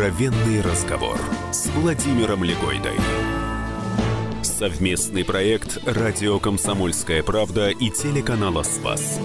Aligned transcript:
Откровенный 0.00 0.62
разговор 0.62 1.20
с 1.52 1.66
Владимиром 1.66 2.42
Легойдой. 2.42 2.96
Совместный 4.42 5.26
проект 5.26 5.76
«Радио 5.84 6.40
Комсомольская 6.40 7.22
правда» 7.22 7.68
и 7.68 7.90
телеканала 7.90 8.62
«Спас». 8.62 9.20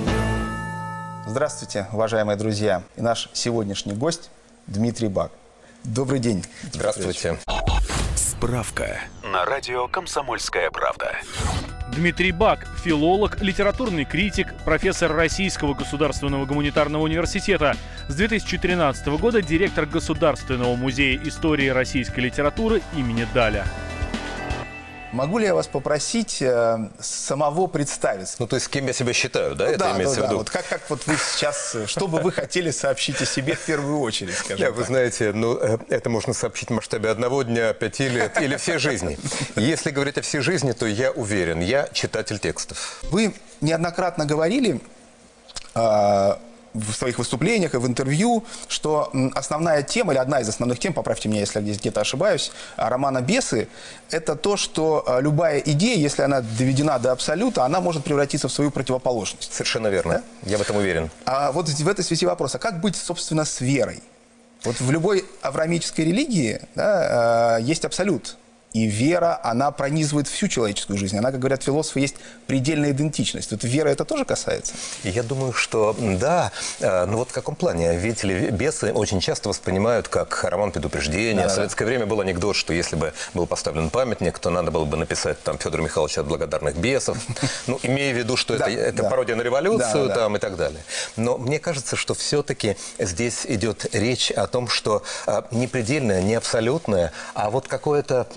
Здравствуйте, 1.25 1.87
уважаемые 1.93 2.35
друзья. 2.35 2.83
И 2.97 3.01
наш 3.01 3.29
сегодняшний 3.31 3.93
гость 3.93 4.29
Дмитрий 4.67 5.07
Бак. 5.07 5.31
Добрый 5.85 6.19
день. 6.19 6.43
Здравствуйте. 6.73 7.39
Справка 8.17 8.99
на 9.23 9.45
радио 9.45 9.87
«Комсомольская 9.87 10.71
правда». 10.71 11.15
Дмитрий 11.95 12.33
Бак, 12.33 12.67
филолог, 12.83 13.41
литературный 13.41 14.03
критик, 14.03 14.53
профессор 14.65 15.13
Российского 15.15 15.73
государственного 15.73 16.45
гуманитарного 16.45 17.03
университета. 17.03 17.77
С 18.09 18.15
2013 18.15 19.07
года 19.17 19.41
директор 19.41 19.85
Государственного 19.85 20.75
музея 20.75 21.17
истории 21.23 21.69
российской 21.69 22.19
литературы 22.19 22.81
имени 22.97 23.25
Даля. 23.33 23.65
Могу 25.15 25.37
ли 25.37 25.45
я 25.45 25.55
вас 25.55 25.67
попросить 25.67 26.41
э, 26.41 26.89
самого 26.99 27.67
представиться? 27.67 28.35
Ну, 28.39 28.47
то 28.47 28.57
есть, 28.57 28.67
кем 28.67 28.85
я 28.85 28.91
себя 28.91 29.13
считаю, 29.13 29.55
да? 29.55 29.63
Ну, 29.63 29.71
это 29.71 29.79
да, 29.79 29.95
имеется 29.95 30.17
да, 30.17 30.21
в 30.21 30.25
виду? 30.25 30.33
да. 30.33 30.37
Вот 30.39 30.49
как, 30.49 30.67
как 30.67 30.81
вот 30.89 31.07
вы 31.07 31.15
сейчас, 31.15 31.73
э, 31.73 31.87
что 31.87 32.09
бы 32.09 32.19
вы 32.19 32.33
хотели 32.33 32.69
сообщить 32.69 33.21
о 33.21 33.25
себе 33.25 33.55
в 33.55 33.61
первую 33.61 34.01
очередь, 34.01 34.35
скажем 34.35 34.73
вы 34.73 34.83
знаете, 34.83 35.31
ну, 35.31 35.57
э, 35.57 35.77
это 35.87 36.09
можно 36.09 36.33
сообщить 36.33 36.67
в 36.69 36.73
масштабе 36.73 37.09
одного 37.09 37.43
дня, 37.43 37.71
пяти 37.71 38.09
лет 38.09 38.41
или 38.41 38.57
всей 38.57 38.77
жизни. 38.77 39.17
Если 39.55 39.91
говорить 39.91 40.17
о 40.17 40.21
всей 40.21 40.41
жизни, 40.41 40.73
то 40.73 40.85
я 40.85 41.11
уверен, 41.11 41.61
я 41.61 41.87
читатель 41.93 42.37
текстов. 42.37 42.99
Вы 43.03 43.33
неоднократно 43.61 44.25
говорили 44.25 44.81
а, 45.73 46.39
в 46.75 46.93
своих 46.93 47.17
выступлениях 47.17 47.73
и 47.73 47.77
в 47.77 47.87
интервью, 47.87 48.43
что 48.67 49.11
основная 49.33 49.81
тема, 49.81 50.13
или 50.13 50.19
одна 50.19 50.41
из 50.41 50.49
основных 50.49 50.79
тем, 50.79 50.93
поправьте 50.93 51.29
меня, 51.29 51.39
если 51.39 51.61
я 51.61 51.73
где-то 51.73 52.01
ошибаюсь, 52.01 52.51
а, 52.75 52.89
романа 52.89 53.21
«Бесы»— 53.21 53.67
это 54.11 54.35
то, 54.35 54.57
что 54.57 55.03
а, 55.07 55.19
любая 55.21 55.59
идея, 55.59 55.97
если 55.97 56.23
она 56.23 56.41
доведена 56.41 56.99
до 56.99 57.11
абсолюта, 57.11 57.63
она 57.63 57.79
может 57.79 58.03
превратиться 58.03 58.47
в 58.47 58.51
свою 58.51 58.71
противоположность. 58.71 59.53
Совершенно 59.53 59.87
верно. 59.87 60.21
Я 60.43 60.57
в 60.57 60.61
этом 60.61 60.75
уверен. 60.77 61.09
А 61.25 61.51
вот 61.51 61.69
в 61.69 61.87
этой 61.87 62.03
связи 62.03 62.25
вопрос, 62.25 62.55
а 62.55 62.59
как 62.59 62.81
быть, 62.81 62.95
собственно, 62.95 63.45
с 63.45 63.61
верой? 63.61 64.01
Вот 64.63 64.79
в 64.79 64.91
любой 64.91 65.25
авраамической 65.41 66.05
религии 66.05 66.59
да, 66.75 67.59
э, 67.59 67.61
есть 67.63 67.85
абсолют. 67.85 68.37
И 68.75 68.87
вера, 68.87 69.39
она 69.41 69.71
пронизывает 69.71 70.27
всю 70.27 70.49
человеческую 70.49 70.99
жизнь. 70.99 71.17
Она, 71.17 71.31
как 71.31 71.39
говорят 71.39 71.63
философы, 71.63 72.01
есть 72.01 72.15
предельная 72.45 72.91
идентичность. 72.91 73.51
Вот 73.51 73.63
вера 73.63 73.87
это 73.87 74.03
тоже 74.03 74.25
касается? 74.25 74.73
Я 75.05 75.23
думаю, 75.23 75.53
что 75.53 75.95
да, 75.97 76.51
э, 76.81 77.05
ну 77.05 77.19
вот 77.19 77.29
в 77.29 77.31
каком 77.31 77.55
плане? 77.55 77.97
Видите 77.97 78.27
ли, 78.27 78.49
бесы 78.49 78.91
очень 78.91 79.21
часто 79.21 79.47
воспринимают 79.47 80.09
как 80.09 80.43
роман 80.43 80.73
предупреждения. 80.73 81.47
В 81.47 81.51
советское 81.51 81.85
время 81.85 82.05
был 82.05 82.19
анекдот, 82.19 82.57
что 82.57 82.73
если 82.73 82.97
бы 82.97 83.13
был 83.33 83.47
поставлен 83.47 83.89
памятник, 83.89 84.39
то 84.39 84.49
надо 84.49 84.71
было 84.71 84.83
бы 84.83 84.97
написать 84.97 85.41
там 85.41 85.57
Федор 85.57 85.81
Михайлович 85.81 86.17
от 86.17 86.27
благодарных 86.27 86.75
бесов. 86.75 87.17
Ну, 87.67 87.79
имея 87.81 88.13
в 88.13 88.17
виду, 88.17 88.35
что 88.35 88.55
это, 88.55 88.65
Да, 88.65 88.71
это 88.71 89.03
да. 89.03 89.09
пародия 89.09 89.35
на 89.37 89.41
революцию 89.41 89.79
Да, 89.79 89.93
да, 89.93 90.07
да. 90.07 90.15
там 90.15 90.35
и 90.35 90.39
так 90.39 90.57
далее. 90.57 90.83
Но 91.15 91.37
мне 91.37 91.59
кажется, 91.59 91.95
что 91.95 92.13
все-таки 92.13 92.75
здесь 92.99 93.45
идет 93.45 93.87
речь 93.93 94.31
о 94.31 94.47
том, 94.47 94.67
что 94.67 95.01
а, 95.25 95.47
не 95.51 95.67
предельное, 95.67 96.21
не 96.21 96.35
абсолютное, 96.35 97.13
а 97.33 97.49
вот 97.49 97.69
какое-то 97.69 98.27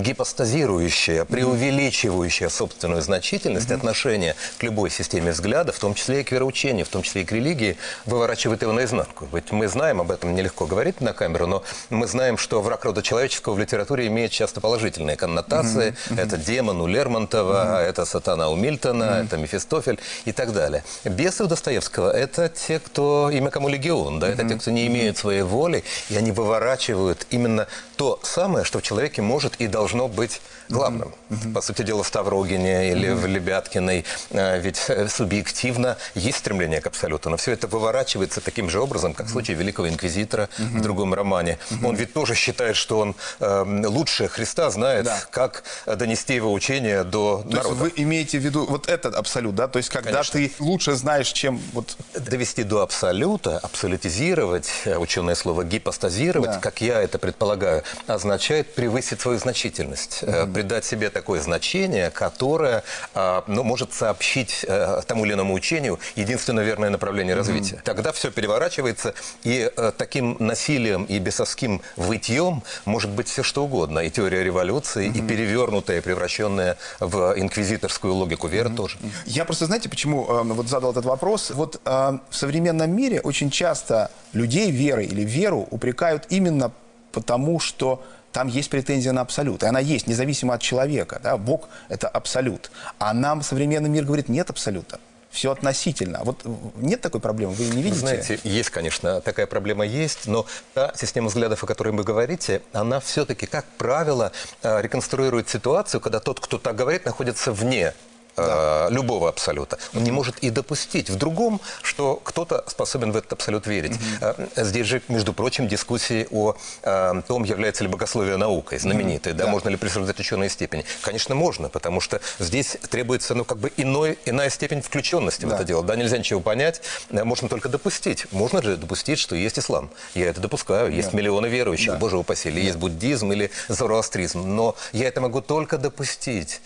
гипостазирующее, 0.00 1.24
преувеличивающее 1.24 2.50
собственную 2.50 3.02
значительность 3.02 3.70
отношение 3.70 4.34
к 4.58 4.62
любой 4.62 4.90
системе 4.90 5.32
взгляда, 5.32 5.72
в 5.72 5.78
том 5.78 5.94
числе 5.94 6.20
и 6.20 6.24
к 6.24 6.32
вероучению, 6.32 6.86
в 6.86 6.88
том 6.88 7.02
числе 7.02 7.22
и 7.22 7.24
к 7.24 7.32
религии, 7.32 7.76
выворачивает 8.04 8.62
его 8.62 8.72
наизнанку. 8.72 9.28
Ведь 9.32 9.52
мы 9.52 9.68
знаем, 9.68 10.00
об 10.00 10.10
этом 10.10 10.34
нелегко 10.34 10.66
говорить 10.66 11.00
на 11.00 11.12
камеру, 11.12 11.46
но 11.46 11.62
мы 11.90 12.06
знаем, 12.06 12.38
что 12.38 12.62
враг 12.62 12.84
рода 12.84 13.02
человеческого 13.02 13.54
в 13.54 13.58
литературе 13.58 14.06
имеет 14.06 14.30
часто 14.30 14.60
положительные 14.60 15.16
коннотации. 15.16 15.96
Это 16.16 16.36
демон 16.36 16.80
у 16.80 16.86
Лермонтова, 16.86 17.82
это 17.82 18.04
сатана 18.04 18.48
у 18.48 18.56
Мильтона, 18.56 19.22
это 19.24 19.36
Мефистофель 19.36 19.98
и 20.24 20.32
так 20.32 20.52
далее. 20.52 20.84
Бесы 21.04 21.44
у 21.44 21.46
Достоевского– 21.46 22.10
это 22.16 22.48
те, 22.48 22.78
кто 22.78 23.30
имя 23.30 23.50
кому 23.50 23.68
легион, 23.68 24.20
да, 24.20 24.28
это 24.28 24.48
те, 24.48 24.56
кто 24.56 24.70
не 24.70 24.86
имеют 24.86 25.18
своей 25.18 25.42
воли, 25.42 25.84
и 26.10 26.16
они 26.16 26.32
выворачивают 26.32 27.26
именно 27.30 27.66
то 27.96 28.20
самое, 28.22 28.64
что 28.64 28.78
в 28.78 28.82
человеке 28.82 29.22
может 29.22 29.55
и 29.58 29.66
должно 29.66 30.08
быть 30.08 30.40
главным. 30.68 31.14
По 31.54 31.60
сути 31.60 31.82
дела, 31.82 32.02
в 32.02 32.06
Ставрогине 32.08 32.90
или 32.90 33.10
в 33.10 33.24
Лебяткиной 33.26 34.04
э, 34.30 34.58
ведь 34.60 34.84
э, 34.88 35.08
субъективно 35.08 35.96
есть 36.14 36.38
стремление 36.38 36.80
к 36.80 36.86
абсолюту, 36.88 37.30
но 37.30 37.36
все 37.36 37.52
это 37.52 37.66
выворачивается 37.68 38.40
таким 38.40 38.68
же 38.68 38.80
образом, 38.80 39.14
как 39.14 39.26
в 39.26 39.30
случае 39.30 39.56
Великого 39.56 39.88
Инквизитора 39.88 40.48
в 40.58 40.80
другом 40.80 41.14
романе. 41.14 41.58
Он 41.84 41.94
ведь 41.94 42.12
тоже 42.12 42.34
считает, 42.34 42.76
что 42.76 42.98
он 42.98 43.14
э, 43.40 43.64
лучше 43.86 44.26
Христа 44.28 44.70
знает, 44.70 45.04
Да. 45.04 45.18
как 45.30 45.62
э, 45.86 45.94
донести 45.94 46.34
его 46.34 46.52
учение 46.52 47.04
до 47.04 47.42
То 47.48 47.56
народа. 47.56 47.74
вы 47.76 47.92
имеете 47.96 48.38
в 48.38 48.42
виду 48.42 48.66
вот 48.66 48.88
этот 48.88 49.14
абсолют, 49.14 49.54
да? 49.54 49.68
То 49.68 49.76
есть 49.78 49.88
когда 49.90 50.10
Конечно. 50.10 50.40
ты 50.40 50.52
лучше 50.58 50.94
знаешь, 50.94 51.28
чем 51.32 51.60
вот... 51.72 51.96
довести 52.14 52.64
до 52.64 52.82
абсолюта, 52.82 53.58
абсолютизировать, 53.58 54.68
ученое 54.98 55.34
слово 55.34 55.64
гипостазировать, 55.64 56.50
Да. 56.50 56.58
как 56.58 56.80
я 56.80 57.00
это 57.00 57.18
предполагаю, 57.18 57.82
означает 58.06 58.74
превысить 58.74 59.20
свою 59.20 59.38
значительность, 59.46 60.18
э, 60.22 60.44
придать 60.46 60.84
себе 60.84 61.08
такое 61.08 61.40
значение, 61.40 62.10
которое 62.10 62.82
а, 63.14 63.44
ну, 63.46 63.62
может 63.62 63.92
сообщить 63.92 64.64
э, 64.68 65.02
тому 65.06 65.24
или 65.24 65.34
иному 65.34 65.54
учению 65.54 66.00
единственно 66.16 66.60
верное 66.60 66.90
направление 66.90 67.36
развития. 67.36 67.80
Тогда 67.84 68.10
все 68.10 68.32
переворачивается, 68.32 69.14
и 69.44 69.70
э, 69.76 69.92
таким 69.96 70.36
насилием 70.40 71.04
и 71.04 71.20
бесовским 71.20 71.80
вытьем 71.96 72.64
может 72.86 73.10
быть 73.10 73.28
все 73.28 73.44
что 73.44 73.64
угодно. 73.64 74.00
И 74.00 74.10
теория 74.10 74.42
революции, 74.42 75.06
и 75.06 75.22
перевернутая, 75.22 76.02
превращенная 76.02 76.76
в 76.98 77.34
инквизиторскую 77.36 78.14
логику 78.14 78.48
веры 78.48 78.70
тоже. 78.70 78.98
Я 79.26 79.44
просто, 79.44 79.66
знаете, 79.66 79.88
почему 79.88 80.26
э, 80.28 80.42
вот 80.42 80.68
задал 80.68 80.90
этот 80.90 81.04
вопрос? 81.04 81.50
Вот 81.50 81.80
э, 81.84 82.18
в 82.30 82.34
современном 82.34 82.90
мире 82.90 83.20
очень 83.20 83.50
часто 83.50 84.10
людей 84.32 84.72
верой 84.72 85.06
или 85.06 85.22
веру 85.22 85.68
упрекают 85.70 86.26
именно 86.30 86.72
потому, 87.12 87.60
что 87.60 88.02
там 88.32 88.48
есть 88.48 88.70
претензия 88.70 89.12
на 89.12 89.22
абсолют. 89.22 89.62
И 89.62 89.66
она 89.66 89.80
есть, 89.80 90.06
независимо 90.06 90.54
от 90.54 90.62
человека. 90.62 91.20
Да? 91.22 91.36
Бог– 91.36 91.68
это 91.88 92.08
абсолют. 92.08 92.70
А 92.98 93.14
нам 93.14 93.42
современный 93.42 93.88
мир 93.88 94.04
говорит, 94.04 94.28
нет 94.28 94.50
абсолюта. 94.50 95.00
Все 95.30 95.52
относительно. 95.52 96.20
Вот 96.24 96.40
э, 96.44 96.54
нет 96.76 97.00
такой 97.00 97.20
проблемы, 97.20 97.52
вы 97.52 97.64
не 97.64 97.82
видите? 97.82 98.00
знаете, 98.00 98.38
есть, 98.42 98.70
конечно, 98.70 99.20
такая 99.20 99.46
проблема 99.46 99.84
есть, 99.84 100.26
но 100.26 100.46
та 100.72 100.92
система 100.96 101.28
взглядов, 101.28 101.62
о 101.62 101.66
которой 101.66 101.90
вы 101.92 102.04
говорите, 102.04 102.62
она 102.72 103.00
все-таки, 103.00 103.46
как 103.46 103.66
правило, 103.76 104.32
э, 104.62 104.80
реконструирует 104.80 105.48
ситуацию, 105.48 106.00
когда 106.00 106.20
тот, 106.20 106.40
кто 106.40 106.58
так 106.58 106.74
говорит, 106.74 107.04
находится 107.04 107.52
вне 107.52 107.92
э, 108.36 108.88
любого 108.90 109.28
абсолюта. 109.28 109.78
Он 109.94 110.02
не 110.04 110.10
может 110.12 110.38
и 110.38 110.50
допустить 110.50 111.10
в 111.10 111.16
другом, 111.16 111.60
что 111.82 112.20
кто-то 112.22 112.64
способен 112.66 113.12
в 113.12 113.16
этот 113.16 113.32
абсолют 113.34 113.66
верить. 113.66 113.96
Э, 114.20 114.34
Здесь 114.56 114.86
же, 114.86 115.02
между 115.08 115.32
прочим, 115.32 115.68
дискуссии 115.68 116.26
о 116.30 116.54
э, 116.82 117.22
том, 117.26 117.44
является 117.44 117.84
ли 117.84 117.88
богословие 117.90 118.36
наукой, 118.36 118.78
знаменитые, 118.78 119.34
да, 119.34 119.46
можно 119.46 119.68
ли 119.68 119.76
присуждать 119.76 120.18
ученые 120.20 120.50
степени. 120.50 120.84
Конечно, 121.02 121.34
можно, 121.34 121.68
потому 121.68 122.00
что 122.00 122.20
здесь 122.38 122.76
требуется, 122.90 123.34
ну, 123.34 123.44
как 123.44 123.58
бы 123.58 123.72
иной, 123.76 124.18
иная 124.24 124.50
степень 124.50 124.82
включенности 124.82 125.44
в 125.44 125.48
Да. 125.48 125.56
это 125.56 125.64
дело. 125.64 125.82
Да, 125.84 125.96
нельзя 125.96 126.18
ничего 126.18 126.40
понять, 126.40 126.80
можно 127.10 127.48
только 127.48 127.68
допустить. 127.68 128.26
Можно 128.32 128.62
же 128.62 128.76
допустить, 128.76 129.18
что 129.18 129.34
есть 129.36 129.58
ислам. 129.58 129.90
Я 130.14 130.26
это 130.30 130.40
допускаю. 130.40 130.92
Есть 130.92 131.12
миллионы 131.12 131.46
верующих, 131.46 131.92
Да. 131.92 131.98
боже 131.98 132.16
упаси. 132.18 132.48
Или 132.48 132.60
есть 132.60 132.76
буддизм 132.78 133.32
или 133.32 133.50
зороастризм. 133.68 134.42
Но 134.56 134.74
я 134.92 135.08
это 135.08 135.20
могу 135.20 135.40
только 135.40 135.78
допустить. 135.78 136.60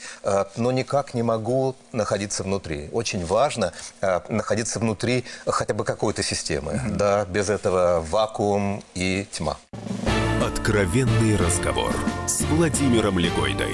Но 0.57 0.73
никак 0.73 1.15
не 1.15 1.23
могу 1.23 1.60
находиться 1.93 2.43
внутри. 2.43 2.89
Очень 2.93 3.25
важно 3.25 3.73
э, 4.01 4.21
находиться 4.29 4.79
внутри 4.79 5.25
хотя 5.47 5.75
бы 5.75 5.85
какой-то 5.85 6.23
системы. 6.23 6.81
Да, 6.91 7.25
без 7.25 7.51
этого 7.51 8.05
вакуум 8.11 8.83
и 8.95 9.27
тьма. 9.31 9.57
Откровенный 10.43 11.37
разговор 11.37 11.93
с 12.27 12.41
Владимиром 12.43 13.19
Легойдой. 13.19 13.73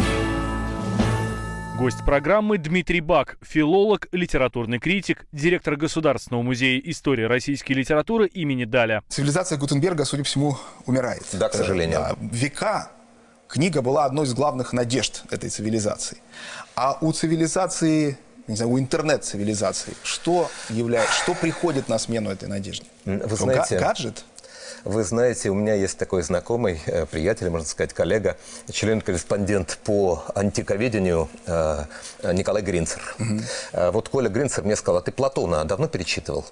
Гость 1.79 2.03
программы 2.07 2.57
Дмитрий 2.57 3.03
Бак, 3.03 3.37
филолог, 3.43 4.09
литературный 4.11 4.79
критик, 4.79 5.27
директор 5.31 5.77
Государственного 5.77 6.43
музея 6.43 6.81
истории 6.83 7.25
российской 7.25 7.73
литературы 7.73 8.29
имени 8.29 8.65
Даля. 8.65 9.03
Цивилизация 9.09 9.59
Гутенберга, 9.59 10.07
судя 10.07 10.23
по 10.23 10.27
всему, 10.27 10.57
умирает. 10.87 11.23
Да, 11.35 11.51
к 11.51 11.55
сожалению. 11.55 11.99
Э, 12.01 12.03
да. 12.03 12.17
Века 12.33 12.91
книга 13.49 13.83
была 13.83 14.05
одной 14.05 14.27
из 14.27 14.35
главных 14.35 14.73
надежд 14.73 15.23
этой 15.31 15.51
цивилизации. 15.51 16.19
А 16.75 16.99
у 17.01 17.13
цивилизации, 17.13 18.19
не 18.47 18.57
знаю, 18.57 18.73
у 18.73 18.79
интернет-цивилизации, 18.79 19.95
что, 20.03 20.51
является, 20.69 21.13
что 21.13 21.35
приходит 21.35 21.89
на 21.89 21.99
смену 21.99 22.31
этой 22.31 22.49
надежде? 22.49 22.87
Вы 23.05 23.37
знаете- 23.37 23.79
гаджет? 23.79 24.25
Вы 24.85 25.03
знаете, 25.03 25.51
у 25.51 25.55
меня 25.55 25.75
есть 25.75 25.99
такой 25.99 26.23
знакомый, 26.23 26.81
э, 26.87 27.07
приятель, 27.07 27.51
можно 27.51 27.67
сказать, 27.67 27.93
коллега, 27.93 28.37
член-корреспондент 28.71 29.79
по 29.83 30.23
антиковедению 30.37 31.29
э, 31.47 31.85
Николай 32.33 32.63
Гринцер. 32.63 33.03
Э, 33.73 33.91
Вот 33.91 34.09
Коля 34.09 34.29
Гринцер 34.29 34.63
мне 34.63 34.77
сказал, 34.77 34.99
а 34.99 35.03
ты 35.03 35.11
Платона 35.11 35.65
давно 35.65 35.89
перечитывал? 35.89 36.45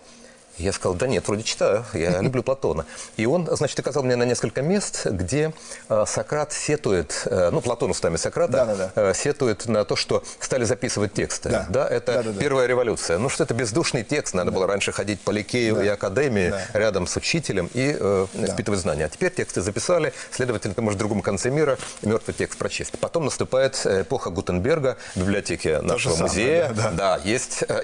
Я 0.59 0.73
сказал, 0.73 0.95
да 0.95 1.07
нет, 1.07 1.27
вроде 1.27 1.43
читаю, 1.43 1.85
я 1.95 2.21
люблю 2.23 2.43
Платона. 2.43 2.87
И 3.17 3.27
он, 3.27 3.49
значит, 3.51 3.79
указал 3.79 4.03
мне 4.03 4.17
на 4.17 4.23
несколько 4.25 4.63
мест, 4.63 5.07
где 5.07 5.53
э, 5.89 6.05
Сократ 6.07 6.53
сетует, 6.53 7.23
э, 7.27 7.51
ну, 7.51 7.61
Платон 7.61 7.91
устами 7.91 8.17
Сократа, 8.17 8.53
Да, 8.53 8.75
да, 8.77 8.91
да. 8.95 9.15
сетует 9.15 9.67
на 9.67 9.85
то, 9.85 9.97
что 9.97 10.23
стали 10.39 10.65
записывать 10.65 11.13
тексты. 11.13 11.49
Да. 11.69 11.87
это 11.89 12.15
Да, 12.15 12.23
да, 12.23 12.31
да. 12.31 12.41
первая 12.41 12.67
революция. 12.67 13.19
Ну, 13.19 13.29
что 13.29 13.45
это 13.45 13.55
бездушный 13.55 14.05
текст, 14.05 14.35
надо 14.35 14.51
было 14.53 14.67
раньше 14.67 14.93
ходить 14.93 15.21
по 15.21 15.31
Ликею 15.31 15.83
и 15.83 15.89
Академии 15.89 16.51
Да. 16.51 16.79
рядом 16.79 17.07
с 17.07 17.17
учителем 17.17 17.69
и 17.75 17.97
э, 17.99 18.27
впитывать 18.53 18.81
знания. 18.81 19.07
А 19.07 19.09
теперь 19.09 19.33
тексты 19.33 19.61
записали, 19.61 20.13
следовательно, 20.31 20.75
ты 20.75 20.83
можешь 20.83 20.97
в 20.97 20.99
другом 20.99 21.21
конце 21.23 21.51
мира 21.51 21.79
мертвый 22.03 22.35
текст 22.35 22.59
прочесть. 22.59 22.93
Потом 22.99 23.25
наступает 23.25 23.81
э, 23.85 24.03
эпоха 24.03 24.31
Гутенберга 24.31 24.97
в 25.15 25.21
библиотеке 25.21 25.81
нашего 25.81 26.13
самое, 26.15 26.29
музея. 26.31 26.69
да, 26.75 26.83
да. 26.83 26.91
Да, 27.17 27.21
есть 27.25 27.65
э, 27.69 27.81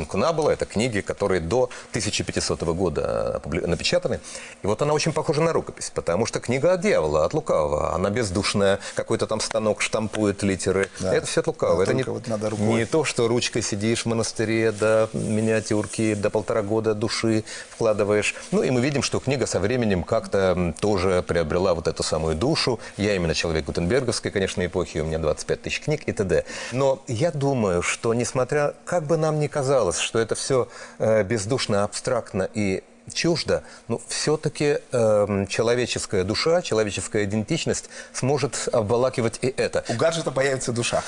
инкунабула. 0.00 0.28
Инкунабула– 0.28 0.50
это 0.52 0.66
книги, 0.66 1.00
которые 1.00 1.40
до 1.40 1.70
1500 1.90 2.62
года 2.74 3.40
опубли- 3.42 3.66
напечатаны. 3.66 4.20
И 4.62 4.66
вот 4.66 4.82
она 4.82 4.92
очень 4.92 5.12
похожа 5.12 5.40
на 5.40 5.52
рукопись, 5.52 5.90
потому 5.94 6.26
что 6.26 6.40
книга 6.40 6.72
от 6.72 6.80
дьявола, 6.80 7.24
от 7.24 7.34
лукавого. 7.34 7.94
Она 7.94 8.10
бездушная, 8.10 8.78
какой-то 8.94 9.26
там 9.26 9.40
станок 9.40 9.80
штампует 9.80 10.42
литеры. 10.42 10.88
Да. 11.00 11.14
Это 11.14 11.26
все 11.26 11.40
от 11.40 11.46
лукавого. 11.46 11.78
Да, 11.78 11.92
это 11.92 11.94
не, 11.94 12.02
вот 12.02 12.28
надо 12.28 12.50
рукой. 12.50 12.66
не 12.66 12.84
то, 12.84 13.04
что 13.04 13.28
ручкой 13.28 13.62
сидишь 13.62 14.02
в 14.02 14.06
монастыре, 14.06 14.72
до 14.72 15.08
миниатюрки, 15.12 16.14
до 16.14 16.30
полтора 16.30 16.62
года 16.62 16.94
души 16.94 17.44
вкладываешь. 17.70 18.34
Ну 18.50 18.62
и 18.62 18.70
мы 18.70 18.80
видим, 18.80 19.02
что 19.02 19.20
книга 19.20 19.46
со 19.46 19.60
временем 19.60 20.02
как-то 20.02 20.74
тоже 20.80 21.22
приобрела 21.26 21.74
вот 21.74 21.88
эту 21.88 22.02
самую 22.02 22.34
душу. 22.36 22.78
Я 22.96 23.14
именно 23.16 23.34
человек 23.34 23.64
Гутенберговской, 23.64 24.30
конечно, 24.30 24.64
эпохи, 24.64 24.98
у 24.98 25.04
меня 25.04 25.18
25 25.18 25.62
тысяч 25.62 25.80
книг 25.80 26.02
и 26.06 26.12
т.д. 26.12 26.44
Но 26.72 27.02
я 27.06 27.30
думаю, 27.30 27.82
что 27.82 28.14
несмотря, 28.14 28.74
как 28.84 29.04
бы 29.04 29.16
нам 29.16 29.40
ни 29.40 29.46
казалось, 29.46 29.87
что 29.96 30.18
это 30.18 30.34
все 30.34 30.68
э, 30.98 31.22
бездушно, 31.22 31.84
абстрактно 31.84 32.48
и 32.54 32.82
чуждо, 33.12 33.62
но 33.88 34.02
все-таки 34.06 34.80
человеческая 35.48 36.24
душа, 36.24 36.60
человеческая 36.60 37.24
идентичность 37.24 37.88
сможет 38.12 38.68
обволакивать 38.70 39.38
и 39.40 39.46
это. 39.56 39.82
У 39.88 39.94
гаджета 39.94 40.30
появится 40.30 40.72
душа. 40.72 41.02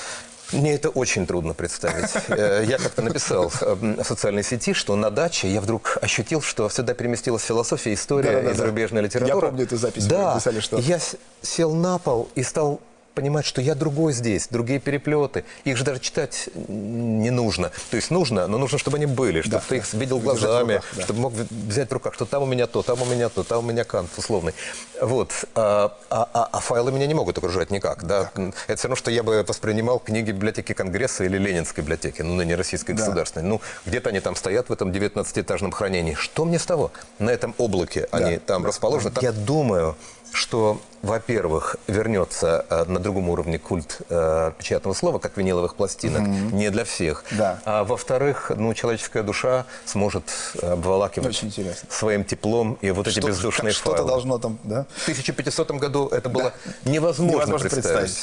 Мне 0.53 0.75
это 0.75 0.88
очень 0.88 1.27
трудно 1.27 1.55
представить. 1.55 2.11
Э, 2.29 2.65
Я 2.67 2.79
как-то 2.79 3.03
написал 3.03 3.53
э, 3.61 3.75
в 3.75 4.03
социальной 4.05 4.43
сети, 4.43 4.73
что 4.73 4.97
на 4.97 5.11
даче 5.11 5.47
я 5.49 5.61
вдруг 5.61 5.99
ощутил, 6.03 6.41
что 6.43 6.69
сюда 6.71 6.94
переместилась 6.94 7.43
философия, 7.43 7.93
история 7.94 8.32
Да-да-да. 8.32 8.50
и 8.50 8.55
зарубежная 8.55 9.03
литература. 9.03 9.37
Я 9.47 9.50
помню 9.50 9.65
эту 9.65 9.77
запись, 9.77 10.05
вы 10.05 10.09
Да, 10.09 10.35
написали, 10.35 10.59
что- 10.61 10.79
я 10.79 10.99
сел 11.43 11.73
на 11.75 11.99
пол 11.99 12.29
и 12.35 12.43
стал 12.43 12.81
понимать, 13.20 13.44
что 13.44 13.61
я 13.61 13.75
другой 13.75 14.14
здесь, 14.14 14.49
другие 14.49 14.81
переплеты. 14.81 15.44
Их 15.64 15.76
же 15.76 15.84
даже 15.84 16.00
читать 16.00 16.49
не 16.69 17.28
нужно. 17.31 17.70
То 17.90 17.96
есть 17.96 18.11
нужно, 18.11 18.46
но 18.46 18.56
нужно, 18.56 18.78
чтобы 18.78 18.96
они 18.96 19.05
были, 19.05 19.43
чтобы 19.43 19.56
Да, 19.56 19.62
ты 19.69 19.76
их 19.76 19.87
да. 19.93 19.99
видел 19.99 20.20
глазами, 20.20 20.75
руках, 20.76 20.90
да. 20.96 21.02
чтобы 21.02 21.20
мог 21.20 21.32
взять 21.50 21.90
в 21.90 21.93
руках, 21.93 22.14
что 22.14 22.25
там 22.25 22.43
у 22.43 22.46
меня 22.46 22.67
то, 22.67 22.82
там 22.82 23.02
у 23.02 23.05
меня 23.05 23.28
то, 23.28 23.43
там 23.43 23.58
у 23.58 23.69
меня 23.70 23.84
кант 23.84 24.08
условный. 24.17 24.55
Вот. 25.02 25.32
А, 25.55 25.94
а- 26.08 26.28
а- 26.32 26.49
а 26.50 26.61
файлы 26.61 26.93
меня 26.93 27.06
не 27.06 27.12
могут 27.14 27.37
окружать 27.37 27.70
никак. 27.70 28.05
Да? 28.05 28.31
Это 28.67 28.76
все 28.78 28.88
равно, 28.88 28.96
что 28.96 29.11
я 29.11 29.22
бы 29.22 29.44
воспринимал 29.46 29.99
книги 29.99 30.31
библиотеки 30.31 30.72
Конгресса 30.72 31.25
или 31.25 31.37
Ленинской 31.37 31.82
библиотеки, 31.84 32.22
ну, 32.22 32.34
ныне 32.34 32.55
российской 32.55 32.93
Да. 32.93 33.00
государственной. 33.02 33.46
Ну, 33.46 33.61
где-то 33.84 34.08
они 34.08 34.20
там 34.20 34.34
стоят 34.34 34.70
в 34.70 34.72
этом 34.72 34.93
19-этажном 34.93 35.72
хранении. 35.72 36.14
Что 36.14 36.46
мне 36.46 36.58
с 36.58 36.64
того? 36.64 36.90
На 37.19 37.28
этом 37.28 37.55
облаке 37.58 38.08
они 38.12 38.38
там 38.38 38.64
расположены. 38.64 39.12
Я 39.20 39.32
думаю, 39.32 39.94
что, 40.32 40.81
во-первых, 41.03 41.77
вернется 41.87 42.65
э, 42.69 42.85
на 42.85 43.00
другом 43.00 43.29
уровне 43.31 43.59
культ 43.59 43.99
э, 44.09 44.53
печатного 44.59 44.94
слова, 44.94 45.19
как 45.19 45.37
виниловых 45.37 45.75
пластинок, 45.75 46.27
не 46.27 46.71
для 46.71 46.85
всех. 46.85 47.25
Да. 47.32 47.61
А 47.65 47.85
во-вторых, 47.85 48.53
ну, 48.55 48.73
человеческая 48.75 49.23
душа 49.23 49.67
сможет 49.85 50.25
э, 50.62 50.73
обволакивать 50.73 51.43
своим 51.88 52.25
теплом 52.25 52.79
и 52.81 52.91
вот 52.91 53.09
эти 53.09 53.19
Что- 53.19 53.29
бездушные 53.29 53.73
как- 53.73 53.81
Что-то 53.81 53.97
файлы. 53.99 54.09
должно 54.09 54.38
там, 54.38 54.59
да? 54.65 54.87
В 54.97 55.03
1500 55.03 55.71
году 55.73 56.09
это 56.09 56.29
было 56.29 56.53
невозможно, 56.85 57.32
Невозможно 57.37 57.69
представить. 57.71 58.19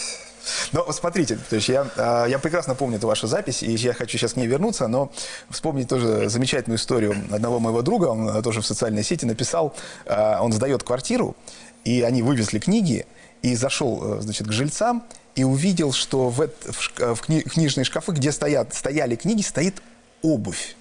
Но 0.71 0.85
вот 0.85 0.95
смотрите, 0.95 1.37
то 1.49 1.57
есть 1.57 1.67
я, 1.67 1.87
а, 1.97 2.25
я 2.25 2.39
прекрасно 2.39 2.73
помню 2.73 2.97
эту 2.97 3.07
вашу 3.07 3.27
запись, 3.27 3.63
и 3.63 3.71
я 3.71 3.93
хочу 3.93 4.17
сейчас 4.17 4.33
к 4.33 4.35
ней 4.37 4.47
вернуться, 4.47 4.87
но 4.87 5.11
вспомнить 5.49 5.89
тоже 5.89 6.29
замечательную 6.29 6.77
историю 6.77 7.15
одного 7.33 7.59
моего 7.59 7.81
друга, 7.81 8.05
он 8.05 8.41
тоже 8.41 8.61
в 8.61 8.65
социальной 8.65 9.03
сети 9.03 9.25
написал, 9.25 9.75
а, 10.05 10.39
он 10.41 10.53
сдает 10.53 10.83
квартиру, 10.83 11.35
и 11.83 12.01
они 12.01 12.21
вывезли 12.21 12.59
книги, 12.59 13.05
и 13.41 13.55
зашел, 13.55 14.17
э, 14.17 14.21
значит, 14.21 14.47
к 14.47 14.51
жильцам, 14.51 15.03
и 15.35 15.43
увидел, 15.43 15.91
что 15.93 16.29
в, 16.29 16.41
эт- 16.41 16.71
в 16.71 16.79
шка- 16.79 17.13
в 17.13 17.21
кни- 17.21 17.43
книжные 17.43 17.85
шкафы, 17.85 18.11
где 18.11 18.31
стоят, 18.31 18.73
стояли 18.73 19.15
книги, 19.15 19.41
стоит 19.41 19.81
обувь 20.21 20.75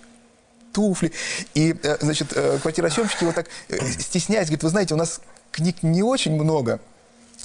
туфли. 0.72 1.12
И, 1.54 1.75
э, 1.82 1.96
значит, 2.00 2.28
э, 2.34 2.58
квартиросъемщик 2.60 3.22
его 3.22 3.32
так 3.32 3.48
э, 3.69 3.78
стесняясь, 3.98 4.46
говорит, 4.46 4.62
вы 4.62 4.69
знаете, 4.70 4.94
у 4.94 4.98
нас 4.98 5.20
книг 5.50 5.82
не 5.82 6.02
очень 6.02 6.34
много, 6.34 6.81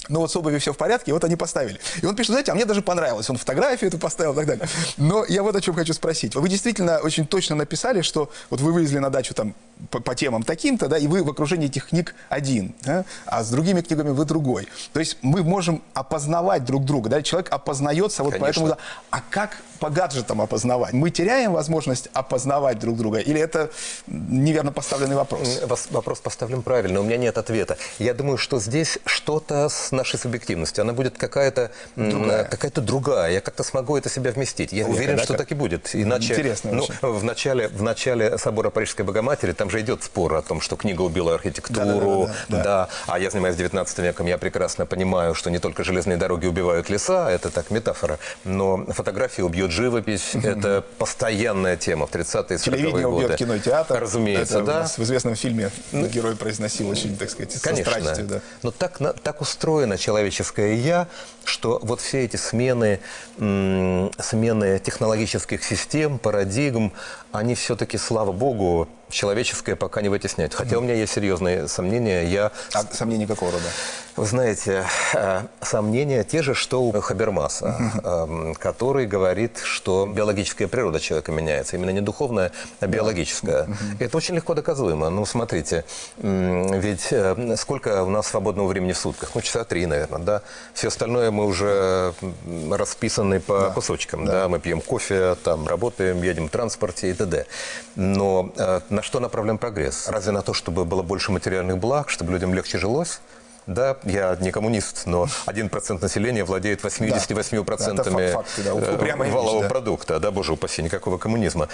но 0.08 0.20
вот 0.20 0.32
с 0.32 0.36
обувью 0.36 0.60
все 0.60 0.72
в 0.72 0.76
порядке, 0.76 1.10
и 1.10 1.14
вот 1.14 1.24
они 1.24 1.36
поставили. 1.36 1.80
И 2.02 2.06
он 2.06 2.16
пишет, 2.16 2.30
знаете, 2.30 2.52
а 2.52 2.54
мне 2.54 2.64
даже 2.64 2.82
понравилось. 2.82 3.30
Он 3.30 3.36
фотографию 3.36 3.88
эту 3.88 3.98
поставил 3.98 4.32
и 4.32 4.36
так 4.36 4.46
далее. 4.46 4.68
Но 4.96 5.24
я 5.26 5.42
вот 5.42 5.54
о 5.54 5.60
чем 5.60 5.74
хочу 5.74 5.92
спросить. 5.92 6.34
Вы 6.34 6.48
действительно 6.48 6.98
очень 6.98 7.26
точно 7.26 7.56
написали, 7.56 8.02
что 8.02 8.30
вот 8.50 8.60
вы 8.60 8.72
вывезли 8.72 8.98
на 8.98 9.10
дачу 9.10 9.34
там 9.34 9.54
по, 9.90 10.00
по 10.00 10.14
темам 10.14 10.42
таким-то, 10.42 10.88
да, 10.88 10.98
и 10.98 11.06
вы 11.06 11.22
в 11.22 11.30
окружении 11.30 11.66
этих 11.66 11.88
книг 11.88 12.14
один, 12.28 12.74
да, 12.82 13.04
а 13.26 13.42
с 13.42 13.50
другими 13.50 13.80
книгами 13.80 14.10
вы 14.10 14.24
другой. 14.24 14.68
То 14.92 15.00
есть 15.00 15.18
мы 15.22 15.42
можем 15.42 15.82
опознавать 15.94 16.64
друг 16.64 16.84
друга, 16.84 17.08
да, 17.08 17.22
человек 17.22 17.52
опознается, 17.52 18.22
вот 18.22 18.34
Конечно. 18.34 18.46
поэтому, 18.46 18.66
да, 18.68 18.78
а 19.10 19.20
как 19.30 19.56
по 19.82 19.90
гаджетам 19.90 20.40
опознавать? 20.40 20.92
Мы 20.92 21.10
теряем 21.10 21.52
возможность 21.52 22.08
опознавать 22.12 22.78
друг 22.78 22.96
друга, 22.96 23.18
или 23.18 23.40
это 23.40 23.68
неверно 24.06 24.70
поставленный 24.70 25.16
вопрос? 25.16 25.60
Вопрос 25.90 26.20
поставлен 26.20 26.62
правильно, 26.62 27.00
у 27.00 27.02
меня 27.02 27.16
нет 27.16 27.36
ответа. 27.36 27.76
Я 27.98 28.14
думаю, 28.14 28.38
что 28.38 28.60
здесь 28.60 29.00
что-то 29.04 29.68
с 29.68 29.90
нашей 29.90 30.20
субъективностью. 30.20 30.82
Она 30.82 30.92
будет 30.92 31.18
какая-то 31.18 31.72
Другая. 31.96 32.44
какая-то 32.44 32.80
другая. 32.80 33.32
Я 33.32 33.40
как-то 33.40 33.64
смогу 33.64 33.96
это 33.96 34.08
себя 34.08 34.30
вместить. 34.30 34.72
Я 34.72 34.84
Ой, 34.84 34.92
уверен, 34.92 35.16
да, 35.16 35.24
что 35.24 35.34
так 35.34 35.50
и 35.50 35.56
будет. 35.56 35.90
Иначе, 35.94 36.32
Интересно 36.32 36.70
ну, 36.72 36.86
в 37.12 37.24
начале, 37.24 37.66
в 37.66 37.82
начале 37.82 38.38
собора 38.38 38.70
Парижской 38.70 39.04
Богоматери 39.04 39.50
там 39.50 39.68
же 39.68 39.80
идет 39.80 40.04
спор 40.04 40.34
о 40.34 40.42
том, 40.42 40.60
что 40.60 40.76
книга 40.76 41.02
убила 41.02 41.34
архитектуру. 41.34 42.28
Да-да-да-да, 42.48 42.62
да. 42.62 42.88
А 43.08 43.18
я 43.18 43.30
занимаюсь 43.30 43.56
19 43.56 43.98
веком, 43.98 44.26
я 44.28 44.38
прекрасно 44.38 44.86
понимаю, 44.86 45.34
что 45.34 45.50
не 45.50 45.58
только 45.58 45.82
железные 45.82 46.18
дороги 46.18 46.46
убивают 46.46 46.88
леса, 46.88 47.28
это 47.28 47.50
так 47.50 47.72
метафора, 47.72 48.20
но 48.44 48.86
фотография 48.86 49.42
убьет 49.42 49.71
живопись. 49.72 50.34
Это 50.34 50.84
постоянная 50.98 51.76
тема 51.76 52.06
в 52.06 52.10
30-е 52.12 52.56
40-е 52.56 52.58
Телевидение 52.58 53.08
годы. 53.08 53.24
убьет 53.24 53.38
кино 53.38 53.54
и 53.54 53.60
театр. 53.60 54.00
Разумеется, 54.00 54.54
Это 54.54 54.62
у 54.62 54.66
да. 54.66 54.80
нас 54.80 54.98
в 54.98 55.02
известном 55.02 55.34
фильме 55.34 55.70
герой 55.92 56.36
произносил 56.36 56.88
очень, 56.88 57.16
так 57.16 57.30
сказать, 57.30 57.60
Конечно. 57.60 57.92
страстью. 57.92 58.26
Да. 58.26 58.40
Но 58.62 58.70
так, 58.70 58.98
так 59.22 59.40
устроено 59.40 59.98
человеческое 59.98 60.74
«я», 60.76 61.08
что 61.44 61.80
вот 61.82 62.00
все 62.00 62.24
эти 62.24 62.36
смены, 62.36 63.00
смены 63.36 64.78
технологических 64.78 65.64
систем, 65.64 66.18
парадигм, 66.18 66.92
они 67.32 67.54
все-таки, 67.54 67.98
слава 67.98 68.32
богу, 68.32 68.88
человеческое 69.12 69.76
пока 69.76 70.02
не 70.02 70.08
вытесняют. 70.08 70.54
Хотя 70.54 70.78
у 70.78 70.80
меня 70.80 70.94
есть 70.94 71.12
серьезные 71.12 71.68
сомнения. 71.68 72.24
Я, 72.24 72.50
А 72.74 72.82
сомнения 72.92 73.26
какого 73.26 73.52
рода? 73.52 73.64
вы 74.16 74.26
знаете, 74.26 74.84
э, 75.14 75.42
сомнения 75.62 76.24
те 76.24 76.42
же, 76.42 76.54
что 76.54 76.82
у 76.82 76.92
Хабермаса, 77.00 77.92
эм, 78.04 78.54
который 78.54 79.06
говорит, 79.06 79.58
что 79.62 80.06
биологическая 80.06 80.68
природа 80.68 81.00
человека 81.00 81.32
меняется. 81.32 81.76
Именно 81.76 81.90
не 81.90 82.00
духовная, 82.00 82.52
а 82.80 82.86
биологическая. 82.86 83.68
Это 83.98 84.16
очень 84.16 84.34
легко 84.34 84.54
доказуемо. 84.54 85.08
Ну, 85.08 85.24
смотрите, 85.24 85.84
ведь 86.18 87.08
э, 87.10 87.56
сколько 87.56 88.02
у 88.04 88.10
нас 88.10 88.26
свободного 88.26 88.68
времени 88.68 88.92
в 88.92 88.98
сутках? 88.98 89.30
Ну, 89.34 89.40
часа 89.40 89.64
три, 89.64 89.86
наверное, 89.86 90.20
да? 90.20 90.42
Все 90.74 90.88
остальное 90.88 91.30
мы 91.30 91.46
уже 91.46 92.12
расписаны 92.70 93.40
по 93.40 93.70
кусочкам, 93.70 94.26
да. 94.26 94.48
Мы 94.48 94.58
пьем 94.60 94.80
кофе, 94.80 95.36
там, 95.42 95.66
работаем, 95.66 96.22
едем 96.22 96.48
в 96.48 96.50
транспорте 96.50 97.10
и 97.10 97.14
т.д. 97.14 97.46
Но 97.96 98.52
э, 98.56 98.80
на 99.02 99.04
что 99.04 99.18
направлен 99.18 99.58
прогресс? 99.58 100.06
Разве 100.08 100.30
на 100.30 100.42
то, 100.42 100.54
чтобы 100.54 100.84
было 100.84 101.02
больше 101.02 101.32
материальных 101.32 101.78
благ, 101.78 102.08
чтобы 102.08 102.30
людям 102.30 102.54
легче 102.54 102.78
жилось? 102.78 103.20
Да, 103.66 103.96
я 104.04 104.36
не 104.40 104.52
коммунист, 104.52 105.06
но 105.06 105.26
1% 105.46 106.00
населения 106.00 106.44
владеет 106.44 106.84
88% 106.84 107.96
Да, 107.96 108.32
факты, 108.32 108.62
да, 108.62 108.74
валового 108.74 109.62
да. 109.62 109.68
продукта. 109.68 110.20
Да, 110.20 110.30
боже 110.30 110.52
упаси, 110.52 110.82
никакого 110.82 111.18
коммунизма. 111.18 111.68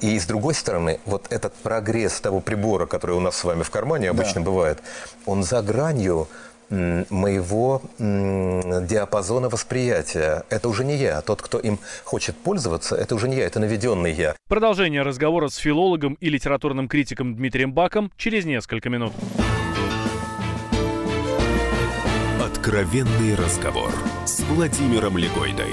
И 0.00 0.18
с 0.18 0.26
другой 0.26 0.54
стороны, 0.54 0.98
вот 1.06 1.26
этот 1.30 1.54
прогресс 1.54 2.20
того 2.20 2.40
прибора, 2.40 2.86
который 2.86 3.16
у 3.16 3.20
нас 3.20 3.36
с 3.36 3.44
вами 3.44 3.62
в 3.62 3.70
кармане 3.70 4.10
обычно 4.10 4.40
бывает, 4.40 4.80
он 5.26 5.44
за 5.44 5.62
гранью 5.62 6.26
моего 6.70 7.82
диапазона 7.98 9.48
восприятия. 9.48 10.44
Это 10.50 10.68
уже 10.68 10.84
не 10.84 10.96
я. 10.96 11.20
Тот, 11.20 11.42
кто 11.42 11.58
им 11.58 11.78
хочет 12.04 12.36
пользоваться, 12.36 12.96
это 12.96 13.14
уже 13.14 13.28
не 13.28 13.36
я, 13.36 13.46
это 13.46 13.60
наведенный 13.60 14.12
я. 14.12 14.34
Продолжение 14.48 15.02
разговора 15.02 15.48
с 15.48 15.56
филологом 15.56 16.14
и 16.20 16.28
литературным 16.28 16.88
критиком 16.88 17.34
Дмитрием 17.36 17.72
Баком 17.72 18.10
через 18.16 18.44
несколько 18.44 18.90
минут. 18.90 19.12
Откровенный 22.42 23.34
разговор 23.34 23.90
с 24.24 24.40
Владимиром 24.40 25.18
Легойдой. 25.18 25.72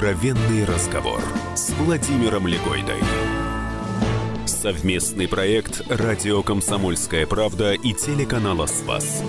Откровенный 0.00 0.64
разговор 0.64 1.20
с 1.54 1.72
Владимиром 1.72 2.46
Легойдой. 2.46 2.96
Совместный 4.46 5.28
проект 5.28 5.82
«Радио 5.90 6.42
Комсомольская 6.42 7.26
правда» 7.26 7.74
и 7.74 7.92
телеканала 7.92 8.64
«Спас». 8.64 9.22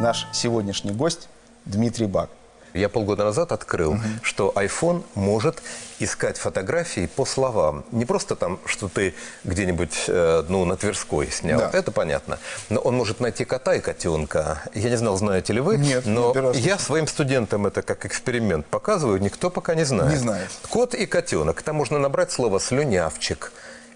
Наш 0.00 0.26
сегодняшний 0.32 0.92
гость 0.92 1.28
Дмитрий 1.66 2.06
Бак. 2.06 2.30
Я 2.78 2.88
полгода 2.88 3.24
назад 3.24 3.52
открыл, 3.52 3.92
угу. 3.92 4.00
что 4.22 4.52
iPhone 4.54 5.02
может 5.14 5.62
искать 5.98 6.38
фотографии 6.38 7.06
по 7.06 7.24
словам. 7.24 7.84
Не 7.90 8.04
просто 8.04 8.36
там, 8.36 8.60
что 8.66 8.88
ты 8.88 9.14
где-нибудь 9.44 10.04
э, 10.06 10.44
ну, 10.48 10.64
на 10.64 10.76
Тверской 10.76 11.30
снял. 11.30 11.58
Да. 11.58 11.70
Это 11.72 11.90
понятно. 11.90 12.38
Но 12.68 12.80
он 12.80 12.96
может 12.96 13.20
найти 13.20 13.44
кота 13.44 13.74
и 13.74 13.80
котенка. 13.80 14.62
Я 14.74 14.90
не 14.90 14.96
знал, 14.96 15.16
знаете 15.16 15.52
ли 15.52 15.60
вы. 15.60 15.76
Нет, 15.76 16.06
но 16.06 16.52
я 16.52 16.78
своим 16.78 17.08
студентам 17.08 17.66
это 17.66 17.82
как 17.82 18.06
эксперимент 18.06 18.66
показываю. 18.66 19.20
Никто 19.20 19.50
пока 19.50 19.74
не 19.74 19.84
знает. 19.84 20.12
Не 20.12 20.18
знает. 20.18 20.48
Кот 20.70 20.94
и 20.94 21.06
котенок. 21.06 21.62
Там 21.62 21.76
можно 21.76 21.98
набрать 21.98 22.30
слово 22.30 22.60
«слюнявчик». 22.60 23.52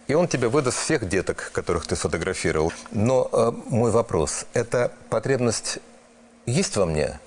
И 0.09 0.15
он 0.15 0.27
тебе 0.27 0.49
выдаст 0.49 0.79
всех 0.79 1.09
деток, 1.09 1.51
которых 1.53 1.87
ты 1.87 1.95
сфотографировал. 1.95 2.73
Но 2.91 3.29
э, 3.33 3.53
мой 3.69 3.93
вопрос. 3.93 4.47
Это 4.53 4.91
потребность 5.09 5.79
есть 6.47 6.77
во 6.77 6.87
мне? 6.87 7.21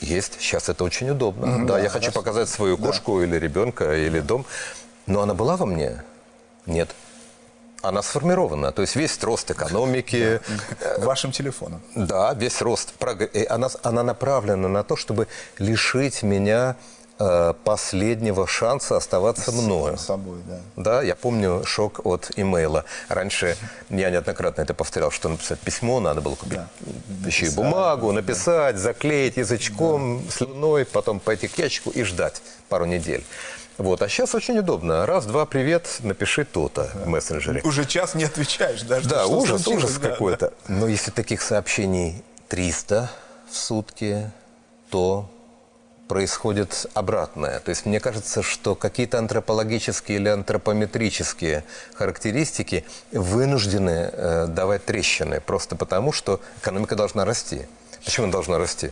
Есть. 0.00 0.40
Сейчас 0.40 0.68
это 0.68 0.84
очень 0.84 1.10
удобно. 1.10 1.46
Mm-hmm, 1.46 1.66
да, 1.66 1.74
да, 1.74 1.80
я 1.80 1.88
хочу 1.88 2.12
показать 2.12 2.48
свою 2.48 2.78
кошку 2.78 3.18
да. 3.18 3.24
или 3.24 3.36
ребенка, 3.36 3.96
или 3.96 4.20
дом. 4.20 4.46
Но 5.06 5.22
она 5.22 5.34
была 5.34 5.56
во 5.56 5.66
мне? 5.66 6.02
Нет. 6.66 6.90
Она 7.82 8.02
сформирована. 8.02 8.72
То 8.72 8.82
есть 8.82 8.96
весь 8.96 9.22
рост 9.22 9.50
экономики... 9.50 10.40
Вашим 10.98 11.32
телефоном. 11.32 11.80
Да, 11.94 12.34
весь 12.34 12.60
рост. 12.60 12.94
Она, 13.48 13.68
она 13.82 14.02
направлена 14.02 14.68
на 14.68 14.82
то, 14.82 14.96
чтобы 14.96 15.28
лишить 15.58 16.22
меня 16.22 16.76
Э, 16.76 16.99
последнего 17.64 18.46
шанса 18.46 18.96
оставаться 18.96 19.52
мною. 19.52 19.98
С 19.98 20.06
собой, 20.06 20.38
да. 20.48 20.60
Да, 20.76 21.02
я 21.02 21.14
помню 21.14 21.64
шок 21.64 22.00
от 22.04 22.30
имейла. 22.36 22.84
Раньше 23.08 23.56
я 23.90 24.10
неоднократно 24.10 24.62
это 24.62 24.72
повторял, 24.72 25.10
что 25.10 25.28
написать 25.28 25.58
письмо 25.60 26.00
надо 26.00 26.22
было 26.22 26.34
купить 26.34 26.60
да. 26.86 27.28
еще 27.28 27.46
и 27.46 27.50
бумагу, 27.50 28.12
написать, 28.12 28.76
да. 28.76 28.80
заклеить 28.80 29.36
язычком, 29.36 30.22
да. 30.24 30.30
слюной, 30.30 30.84
потом 30.86 31.20
пойти 31.20 31.48
к 31.48 31.58
ящику 31.58 31.90
и 31.90 32.02
ждать 32.04 32.40
пару 32.68 32.86
недель. 32.86 33.24
Вот. 33.76 34.02
А 34.02 34.08
сейчас 34.08 34.34
очень 34.34 34.58
удобно. 34.58 35.06
Раз, 35.06 35.26
два, 35.26 35.46
привет, 35.46 35.98
напиши 36.00 36.44
то-то 36.44 36.90
да. 36.94 37.00
в 37.04 37.06
мессенджере. 37.06 37.62
Уже 37.64 37.84
час 37.84 38.14
не 38.14 38.24
отвечаешь 38.24 38.82
даже. 38.82 39.08
Да, 39.08 39.26
ужас, 39.26 39.66
ужас 39.66 39.98
да, 39.98 40.10
какой-то. 40.10 40.52
Да. 40.68 40.74
Но 40.74 40.86
если 40.86 41.10
таких 41.10 41.42
сообщений 41.42 42.22
300 42.48 43.10
в 43.50 43.56
сутки, 43.56 44.30
то 44.90 45.30
происходит 46.10 46.86
обратное. 46.94 47.60
То 47.60 47.68
есть 47.68 47.86
мне 47.86 48.00
кажется, 48.00 48.42
что 48.42 48.74
какие-то 48.74 49.20
антропологические 49.20 50.18
или 50.18 50.28
антропометрические 50.28 51.62
характеристики 51.94 52.84
вынуждены 53.12 54.10
э, 54.12 54.46
давать 54.48 54.84
трещины, 54.84 55.40
просто 55.40 55.76
потому 55.76 56.10
что 56.10 56.40
экономика 56.60 56.96
должна 56.96 57.24
расти. 57.24 57.62
Почему 58.04 58.24
она 58.24 58.32
должна 58.32 58.58
расти? 58.58 58.90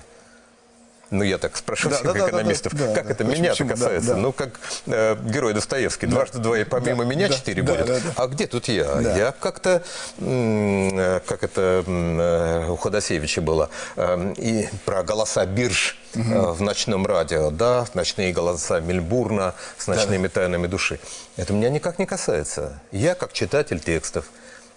Ну, 1.11 1.25
я 1.25 1.39
так 1.39 1.57
спрашиваю 1.57 1.93
да, 1.93 2.11
всех 2.11 2.13
да, 2.13 2.29
экономистов, 2.29 2.75
да, 2.75 2.87
да, 2.89 2.95
как 2.95 3.07
да, 3.07 3.13
это 3.13 3.25
меня-то 3.25 3.65
касается? 3.65 4.09
Да, 4.09 4.15
да. 4.15 4.21
Ну, 4.21 4.33
как 4.33 4.61
э, 4.87 5.17
герой 5.25 5.55
Достоевский, 5.55 6.07
да, 6.07 6.17
дважды 6.17 6.39
два 6.39 6.59
и 6.59 6.65
помимо 6.65 7.05
да, 7.05 7.11
меня 7.11 7.29
четыре 7.31 7.63
да, 7.63 7.73
будет. 7.73 7.87
Да, 7.87 7.95
да, 7.95 8.01
да. 8.01 8.13
А 8.17 8.27
где 8.27 8.47
тут 8.47 8.69
я? 8.69 8.95
Да. 8.97 9.17
Я 9.17 9.33
как-то, 9.33 9.83
э, 10.19 11.21
как 11.27 11.45
это 11.45 11.83
э, 11.87 12.71
у 12.71 12.77
Ходосевича 12.77 13.41
было, 13.41 13.71
э, 13.97 14.35
и 14.37 14.69
про 14.85 15.03
голоса 15.03 15.47
бирж 15.47 15.97
угу. 16.15 16.23
э, 16.23 16.53
в 16.53 16.61
ночном 16.61 17.07
радио, 17.07 17.51
да, 17.51 17.87
ночные 17.95 18.33
голоса 18.35 18.81
Мельбурна 18.81 19.55
с 19.79 19.87
ночными 19.87 20.27
да. 20.27 20.41
тайнами 20.41 20.67
души. 20.67 21.01
Это 21.37 21.55
меня 21.55 21.71
никак 21.71 21.99
не 21.99 22.05
касается. 22.05 22.81
Я 22.93 23.15
как 23.15 23.33
читатель 23.33 23.81
текстов, 23.81 24.27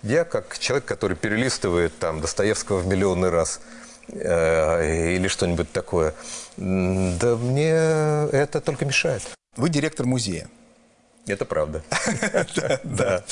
я 0.02 0.24
как 0.24 0.58
человек, 0.60 0.86
который 0.86 1.18
перелистывает 1.18 1.98
там 2.00 2.22
Достоевского 2.22 2.78
в 2.78 2.88
миллионный 2.88 3.30
раз– 3.30 3.60
или 4.14 5.28
что-нибудь 5.28 5.72
такое. 5.72 6.14
Да 6.58 7.36
мне 7.36 7.70
это 7.70 8.62
только 8.62 8.86
мешает. 8.86 9.24
Вы 9.58 9.70
директор 9.70 10.06
музея. 10.06 10.48
Это 11.28 11.46
правда. 11.46 11.82
Да. 12.84 13.24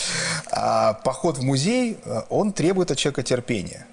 А 0.51 0.93
поход 0.93 1.38
в 1.38 1.43
музей, 1.43 1.98
э, 2.03 2.21
он 2.29 2.53
требует 2.53 2.91
от 2.91 2.98
человека 2.98 3.24
терпения. 3.24 3.86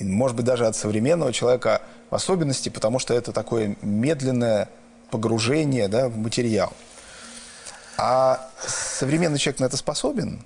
Может 0.00 0.36
быть, 0.36 0.46
даже 0.46 0.66
от 0.66 0.74
современного 0.74 1.32
человека 1.32 1.82
в 2.10 2.14
особенности, 2.14 2.68
потому 2.70 2.98
что 2.98 3.14
это 3.14 3.32
такое 3.32 3.76
медленное 3.82 4.68
погружение 5.10 5.88
да, 5.88 6.08
в 6.08 6.16
материал. 6.16 6.72
А 7.96 8.48
современный 8.66 9.38
человек 9.38 9.60
на 9.60 9.66
это 9.66 9.76
способен? 9.76 10.44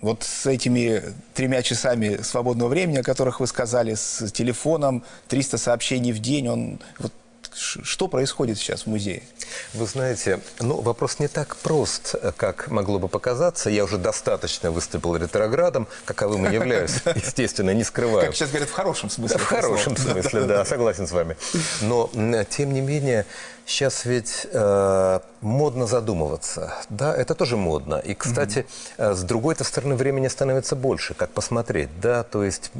Вот 0.00 0.22
с 0.22 0.46
этими 0.46 1.02
тремя 1.34 1.62
часами 1.62 2.20
свободного 2.22 2.68
времени, 2.68 2.98
о 2.98 3.02
которых 3.02 3.40
вы 3.40 3.46
сказали, 3.46 3.94
с 3.94 4.30
телефоном, 4.30 5.04
300 5.28 5.58
сообщений 5.58 6.12
в 6.12 6.18
день, 6.18 6.48
он 6.48 6.80
вот 6.98 7.12
что 7.58 8.08
происходит 8.08 8.58
сейчас 8.58 8.82
в 8.82 8.86
музее? 8.86 9.22
Вы 9.72 9.86
знаете, 9.86 10.40
ну, 10.60 10.80
вопрос 10.80 11.18
не 11.18 11.28
так 11.28 11.56
прост, 11.56 12.14
как 12.36 12.70
могло 12.70 12.98
бы 12.98 13.08
показаться. 13.08 13.70
Я 13.70 13.84
уже 13.84 13.96
достаточно 13.96 14.70
выступил 14.70 15.16
ретроградом, 15.16 15.88
каковым 16.04 16.46
и 16.46 16.52
являюсь, 16.52 16.96
естественно, 17.14 17.70
не 17.70 17.84
скрываю. 17.84 18.26
Как 18.26 18.34
сейчас 18.34 18.50
говорят, 18.50 18.68
в 18.68 18.72
хорошем 18.72 19.08
смысле. 19.08 19.38
В 19.38 19.44
хорошем 19.44 19.96
смысле, 19.96 20.40
да, 20.44 20.64
согласен 20.64 21.06
с 21.06 21.12
вами. 21.12 21.36
Но, 21.80 22.10
тем 22.50 22.74
не 22.74 22.82
менее, 22.82 23.24
Сейчас 23.66 24.04
ведь 24.04 24.46
э, 24.52 25.20
модно 25.40 25.86
задумываться, 25.86 26.72
да, 26.88 27.12
это 27.12 27.34
тоже 27.34 27.56
модно. 27.56 27.96
И, 27.96 28.14
кстати, 28.14 28.64
mm-hmm. 28.96 29.14
с 29.14 29.22
другой-то 29.22 29.64
стороны 29.64 29.96
времени 29.96 30.28
становится 30.28 30.76
больше, 30.76 31.14
как 31.14 31.30
посмотреть, 31.30 31.88
да, 32.00 32.22
то 32.22 32.44
есть 32.44 32.70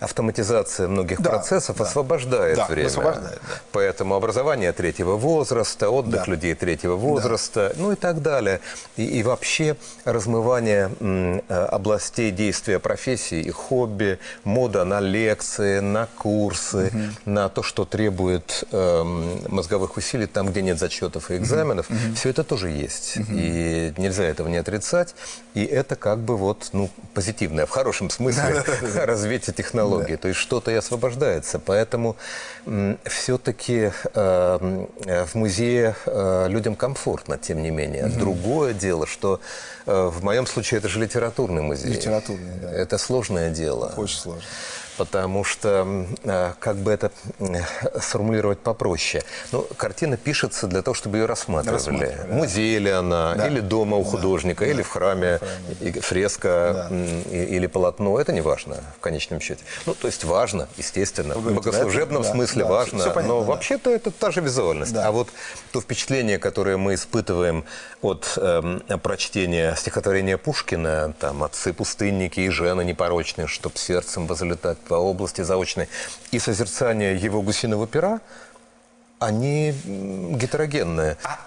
автоматизация 0.00 0.88
многих 0.88 1.20
да, 1.20 1.30
процессов 1.30 1.76
да. 1.76 1.84
освобождает 1.84 2.56
да, 2.56 2.66
время. 2.66 2.88
Освобождает, 2.88 3.40
да. 3.40 3.54
Поэтому 3.70 4.16
образование 4.16 4.72
третьего 4.72 5.14
возраста, 5.14 5.90
отдых 5.90 6.24
да. 6.24 6.30
людей 6.30 6.54
третьего 6.56 6.96
возраста, 6.96 7.72
да. 7.72 7.80
ну 7.80 7.92
и 7.92 7.94
так 7.94 8.20
далее. 8.20 8.60
И, 8.96 9.04
и 9.04 9.22
вообще 9.22 9.76
размывание 10.04 10.90
м, 10.98 11.40
э, 11.48 11.54
областей 11.54 12.32
действия 12.32 12.80
профессии 12.80 13.40
и 13.40 13.50
хобби, 13.50 14.18
мода 14.42 14.84
на 14.84 14.98
лекции, 14.98 15.78
на 15.78 16.08
курсы, 16.18 16.88
mm-hmm. 16.88 17.10
на 17.26 17.48
то, 17.48 17.62
что 17.62 17.84
требует 17.84 18.64
э, 18.72 19.02
мозговых 19.48 19.99
усилий 20.00 20.26
там, 20.26 20.48
где 20.50 20.62
нет 20.62 20.78
зачетов 20.78 21.30
и 21.30 21.36
экзаменов. 21.36 21.90
Mm 21.90 21.96
-hmm. 21.96 22.14
Все 22.14 22.28
это 22.30 22.42
тоже 22.44 22.68
есть. 22.84 23.16
Mm 23.16 23.22
-hmm. 23.22 23.94
И 23.96 24.00
нельзя 24.02 24.24
этого 24.24 24.48
не 24.48 24.58
отрицать. 24.60 25.14
И 25.56 25.62
это 25.64 25.96
как 25.96 26.18
бы 26.18 26.36
вот, 26.36 26.70
ну, 26.72 26.88
позитивное, 27.14 27.64
в 27.66 27.70
хорошем 27.70 28.10
смысле, 28.10 28.64
развитие 29.06 29.54
технологий. 29.54 30.16
То 30.16 30.28
есть 30.28 30.40
что-то 30.40 30.70
и 30.70 30.74
освобождается. 30.78 31.58
Поэтому 31.58 32.16
все-таки 33.04 33.92
э, 34.14 34.58
в 35.26 35.34
музее 35.34 35.94
э, 36.06 36.48
людям 36.48 36.74
комфортно, 36.74 37.36
тем 37.36 37.62
не 37.62 37.70
менее. 37.70 38.06
Другое 38.18 38.74
дело, 38.74 39.06
что 39.06 39.40
э, 39.86 40.10
в 40.16 40.24
моем 40.24 40.46
случае 40.46 40.78
это 40.78 40.88
же 40.88 41.00
литературный 41.00 41.62
музей. 41.62 41.92
Литературный, 41.92 42.54
да. 42.62 42.72
Это 42.82 42.98
сложное 42.98 43.50
дело. 43.50 43.92
Очень 43.96 44.18
сложно 44.18 44.42
потому 45.00 45.44
что, 45.44 46.06
э, 46.24 46.52
как 46.60 46.76
бы 46.76 46.92
это 46.92 47.10
сформулировать 47.98 48.58
попроще, 48.58 49.22
ну, 49.50 49.66
картина 49.78 50.18
пишется 50.18 50.66
для 50.66 50.82
того, 50.82 50.94
чтобы 50.94 51.16
ее 51.16 51.24
рассматривали. 51.24 51.76
рассматривали 51.76 52.28
да. 52.28 52.34
Музей 52.34 52.78
ли 52.78 52.90
она, 52.90 53.34
да. 53.34 53.46
или 53.46 53.60
дома 53.60 53.96
у 53.96 54.04
художника, 54.04 54.66
да. 54.66 54.70
или 54.70 54.82
в 54.82 54.90
храме, 54.90 55.38
храме. 55.38 56.00
фреска 56.02 56.88
да. 56.90 56.96
или 57.34 57.66
полотно, 57.66 58.20
это 58.20 58.34
не 58.34 58.42
важно 58.42 58.76
в 58.98 59.00
конечном 59.00 59.40
счете. 59.40 59.64
Ну, 59.86 59.94
то 59.94 60.06
есть 60.06 60.24
важно, 60.24 60.68
естественно, 60.76 61.34
в 61.34 61.50
богослужебном 61.50 62.22
да, 62.22 62.32
смысле 62.32 62.64
да, 62.64 62.70
важно, 62.70 62.98
все, 62.98 63.06
все 63.06 63.14
понятно, 63.14 63.34
но 63.36 63.40
да. 63.40 63.46
вообще-то 63.46 63.90
это 63.90 64.10
та 64.10 64.30
же 64.30 64.42
визуальность. 64.42 64.92
Да. 64.92 65.06
А 65.06 65.12
вот 65.12 65.30
то 65.72 65.80
впечатление, 65.80 66.38
которое 66.38 66.76
мы 66.76 66.92
испытываем 66.92 67.64
от 68.02 68.34
э, 68.36 68.78
прочтения 69.02 69.74
стихотворения 69.76 70.36
Пушкина, 70.36 71.14
там, 71.18 71.42
«Отцы-пустынники 71.42 72.40
и 72.40 72.50
жены 72.50 72.84
непорочные, 72.84 73.46
чтоб 73.46 73.78
сердцем 73.78 74.26
возлетать 74.26 74.76
по 74.90 74.94
области 74.94 75.42
заочной, 75.42 75.88
и 76.32 76.40
созерцание 76.40 77.14
его 77.14 77.42
гусиного 77.42 77.86
пера, 77.86 78.20
они 79.20 79.72
гетерогенные. 80.40 81.16
А 81.22 81.38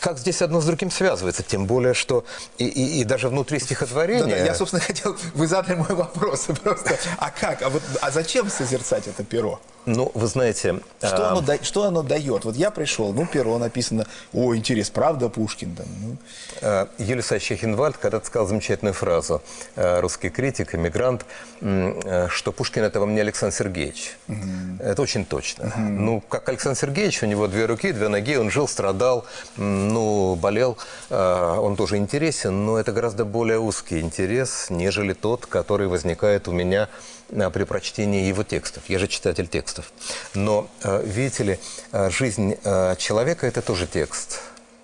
как 0.00 0.18
здесь 0.18 0.42
одно 0.42 0.60
с 0.60 0.66
другим 0.66 0.90
связывается? 0.90 1.42
Тем 1.42 1.64
более, 1.64 1.94
что 1.94 2.26
и, 2.58 2.66
и, 2.66 3.00
и 3.00 3.04
даже 3.04 3.30
внутри 3.30 3.58
стихотворения... 3.58 4.36
Да, 4.36 4.36
да, 4.36 4.44
я, 4.44 4.54
собственно, 4.54 4.82
хотел... 4.86 5.16
Вы 5.32 5.46
задали 5.46 5.76
мой 5.76 5.94
вопрос 5.94 6.46
просто. 6.62 6.98
А 7.16 7.30
как? 7.30 7.62
А, 7.62 7.70
вот, 7.70 7.82
а 8.02 8.10
зачем 8.10 8.50
созерцать 8.50 9.06
это 9.06 9.24
перо? 9.24 9.58
Ну, 9.86 10.10
вы 10.14 10.26
знаете... 10.26 10.80
Что, 10.98 11.30
а... 11.30 11.38
оно, 11.38 11.44
что 11.62 11.84
оно 11.84 12.02
дает? 12.02 12.44
Вот 12.44 12.56
я 12.56 12.70
пришел, 12.70 13.12
ну, 13.12 13.26
перо 13.26 13.58
написано, 13.58 14.06
о, 14.32 14.54
интерес, 14.54 14.90
правда, 14.90 15.28
Пушкин? 15.28 15.74
Там, 15.74 15.86
ну. 16.02 16.16
А, 16.62 16.88
Юлий 16.98 17.22
Сачехинвальд 17.22 17.96
когда-то 17.96 18.26
сказал 18.26 18.46
замечательную 18.46 18.94
фразу, 18.94 19.42
а, 19.76 20.00
русский 20.00 20.28
критик, 20.28 20.74
эмигрант, 20.74 21.24
что 21.60 22.52
Пушкин– 22.52 22.82
это 22.84 23.00
во 23.00 23.06
мне 23.06 23.20
Александр 23.20 23.54
Сергеевич. 23.54 24.16
Угу. 24.28 24.36
Это 24.80 25.02
очень 25.02 25.24
точно. 25.24 25.66
Угу. 25.66 25.78
Ну, 25.78 26.20
как 26.20 26.48
Александр 26.48 26.78
Сергеевич, 26.78 27.22
у 27.22 27.26
него 27.26 27.46
две 27.48 27.66
руки, 27.66 27.92
две 27.92 28.08
ноги, 28.08 28.36
он 28.36 28.50
жил, 28.50 28.68
страдал, 28.68 29.26
ну, 29.56 30.36
болел, 30.36 30.78
он 31.10 31.76
тоже 31.76 31.96
интересен, 31.96 32.64
но 32.64 32.78
это 32.78 32.92
гораздо 32.92 33.24
более 33.24 33.58
узкий 33.58 34.00
интерес, 34.00 34.66
нежели 34.70 35.12
тот, 35.12 35.46
который 35.46 35.88
возникает 35.88 36.48
у 36.48 36.52
меня 36.52 36.88
при 37.30 37.64
прочтении 37.64 38.26
его 38.26 38.42
текстов. 38.42 38.82
Я 38.88 38.98
же 38.98 39.06
читатель 39.06 39.46
текстов. 39.46 39.92
Но, 40.34 40.68
э, 40.82 41.02
видите 41.04 41.44
ли, 41.44 41.58
э, 41.92 42.10
жизнь 42.10 42.56
э, 42.64 42.96
человека– 42.96 43.46
это 43.48 43.62
тоже 43.62 43.86
текст 43.86 44.40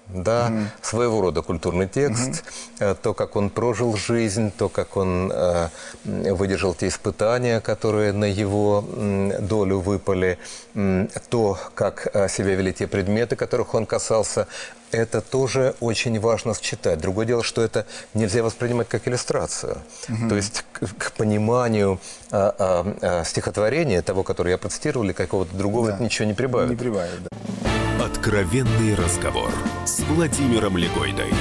да, 0.08 0.48
mm 0.48 0.66
своего 0.82 1.20
рода 1.20 1.42
культурный 1.42 1.88
текст, 1.88 2.44
mm 2.78 2.96
то, 3.02 3.14
как 3.14 3.36
он 3.36 3.50
прожил 3.50 3.96
жизнь, 3.96 4.52
то, 4.56 4.68
как 4.68 4.96
он 4.96 5.32
э, 5.32 5.68
выдержал 6.04 6.74
те 6.74 6.88
испытания, 6.88 7.60
которые 7.60 8.12
на 8.12 8.26
его 8.26 8.84
э, 8.86 9.38
долю 9.40 9.80
выпали, 9.80 10.38
э, 10.74 11.06
то, 11.28 11.58
как 11.74 12.08
э, 12.12 12.28
себя 12.28 12.54
вели 12.54 12.72
те 12.72 12.86
предметы, 12.86 13.36
которых 13.36 13.74
он 13.74 13.86
касался, 13.86 14.46
это 14.90 15.20
тоже 15.20 15.74
очень 15.80 16.18
важно 16.20 16.54
считать. 16.54 17.00
Другое 17.00 17.26
дело, 17.26 17.42
что 17.42 17.62
это 17.62 17.86
нельзя 18.14 18.42
воспринимать 18.42 18.88
как 18.88 19.06
иллюстрацию. 19.08 19.78
Mm 20.08 20.28
То 20.28 20.36
есть 20.36 20.64
к, 20.72 20.86
к 20.96 21.12
пониманию 21.12 22.00
э, 22.30 22.52
э, 23.00 23.24
стихотворения, 23.24 24.02
того, 24.02 24.22
которое 24.22 24.50
я 24.52 24.58
процитировал, 24.58 25.04
или 25.06 25.12
какого-то 25.12 25.54
другого, 25.56 25.88
да. 25.88 25.94
это 25.94 26.04
ничего 26.04 26.26
не 26.26 26.34
прибавит. 26.34 26.70
Не 26.70 26.76
прибавит, 26.76 27.20
да. 27.22 28.04
Откровенный 28.04 28.94
разговор 28.94 29.50
с 29.84 30.00
Владимиром 30.00 30.76
Легойдой. 30.76 31.32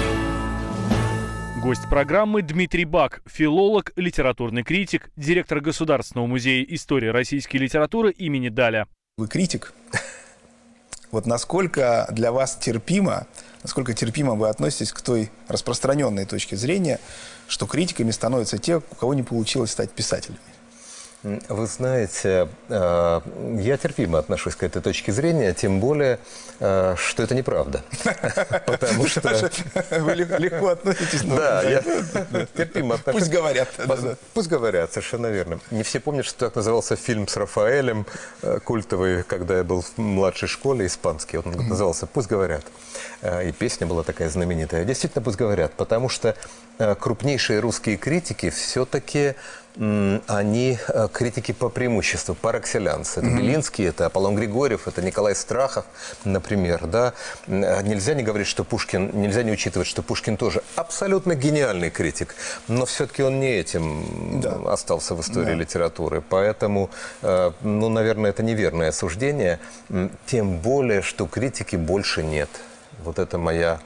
Гость 1.62 1.90
программы 1.90 2.44
Дмитрий 2.44 2.86
Бак, 2.86 3.22
филолог, 3.26 3.92
литературный 3.96 4.64
критик, 4.64 5.10
директор 5.16 5.62
Государственного 5.62 6.28
музея 6.28 6.64
истории 6.64 7.08
российской 7.08 7.58
литературы 7.58 8.12
имени 8.12 8.50
Даля. 8.50 8.88
Вы 9.18 9.28
критик? 9.28 9.74
Вот 11.16 11.26
насколько 11.26 12.10
для 12.12 12.34
вас 12.34 12.58
терпимо, 12.58 13.26
насколько 13.64 13.94
терпимо 13.94 14.34
вы 14.34 14.50
относитесь 14.50 14.92
к 14.92 15.00
той 15.00 15.32
распространенной 15.48 16.26
точке 16.26 16.58
зрения, 16.58 17.00
что 17.48 17.68
критиками 17.68 18.12
становятся 18.12 18.58
те, 18.58 18.80
у 18.80 18.96
кого 19.00 19.14
не 19.14 19.24
получилось 19.24 19.72
стать 19.72 19.92
писателями? 19.92 20.42
Вы 21.26 21.66
знаете, 21.66 22.48
э, 22.70 23.22
я 23.58 23.78
терпимо 23.78 24.20
отношусь 24.20 24.56
к 24.56 24.62
этой 24.62 24.80
точке 24.80 25.12
зрения, 25.12 25.56
тем 25.56 25.80
более, 25.80 26.20
э, 26.60 26.94
что 26.98 27.24
это 27.24 27.34
неправда. 27.34 27.82
Потому 28.68 29.08
что... 29.08 29.50
Вы 29.90 30.14
легко 30.14 30.68
относитесь. 30.68 31.24
Да, 31.24 31.64
я 31.64 31.82
терпимо 32.56 32.96
отношусь. 32.96 33.22
Пусть 33.22 33.32
говорят. 33.32 33.70
Пусть 34.36 34.50
говорят, 34.50 34.94
совершенно 34.94 35.28
верно. 35.28 35.60
Не 35.72 35.82
все 35.82 36.00
помнят, 36.00 36.26
что 36.26 36.46
так 36.46 36.56
назывался 36.56 36.96
фильм 36.96 37.28
с 37.28 37.36
Рафаэлем, 37.38 38.06
э, 38.44 38.60
культовый, 38.64 39.24
когда 39.24 39.58
я 39.58 39.64
был 39.64 39.82
в 39.82 39.98
младшей 39.98 40.48
школе, 40.48 40.86
испанский. 40.86 41.38
Он 41.38 41.52
назывался 41.52 42.06
«Пусть 42.06 42.28
говорят». 42.28 42.66
И 43.24 43.52
песня 43.52 43.88
была 43.88 44.04
такая 44.04 44.30
знаменитая. 44.30 44.86
Действительно, 44.86 45.24
пусть 45.24 45.38
говорят, 45.38 45.74
потому 45.74 46.08
что 46.08 46.36
крупнейшие 46.78 47.60
русские 47.62 47.98
критики 47.98 48.52
все-таки 48.52 49.36
они 49.78 50.78
э, 50.88 51.08
критики 51.12 51.52
по 51.52 51.70
преимуществу, 51.70 52.36
excellence. 52.42 53.18
Это 53.18 53.26
mm-hmm. 53.26 53.38
Белинский, 53.38 53.88
это 53.88 54.06
Аполлон 54.06 54.36
Григорьев, 54.36 54.88
это 54.88 55.02
Николай 55.02 55.36
Страхов, 55.36 55.86
например. 56.24 56.88
Да? 56.88 57.14
Э, 57.48 57.82
нельзя 57.82 58.14
не 58.14 58.24
говорить, 58.24 58.48
что 58.48 58.64
Пушкин, 58.64 59.12
нельзя 59.14 59.44
не 59.44 59.52
учитывать, 59.52 59.88
что 59.88 60.02
Пушкин 60.02 60.38
тоже 60.38 60.62
абсолютно 60.76 61.36
гениальный 61.36 61.90
критик, 61.90 62.36
но 62.68 62.86
все-таки 62.86 63.24
он 63.24 63.40
не 63.40 63.52
этим 63.52 64.42
да. 64.42 64.72
остался 64.72 65.16
в 65.16 65.22
истории 65.22 65.48
да. 65.48 65.54
литературы. 65.56 66.22
Поэтому, 66.22 66.90
э, 67.22 67.52
ну, 67.62 67.90
наверное, 67.90 68.30
это 68.30 68.44
неверное 68.44 68.92
суждение, 68.92 69.60
тем 70.26 70.58
более, 70.58 71.02
что 71.02 71.28
критики 71.28 71.76
больше 71.76 72.24
нет. 72.24 72.50
Вот 73.04 73.20
это 73.20 73.38
моя 73.38 73.80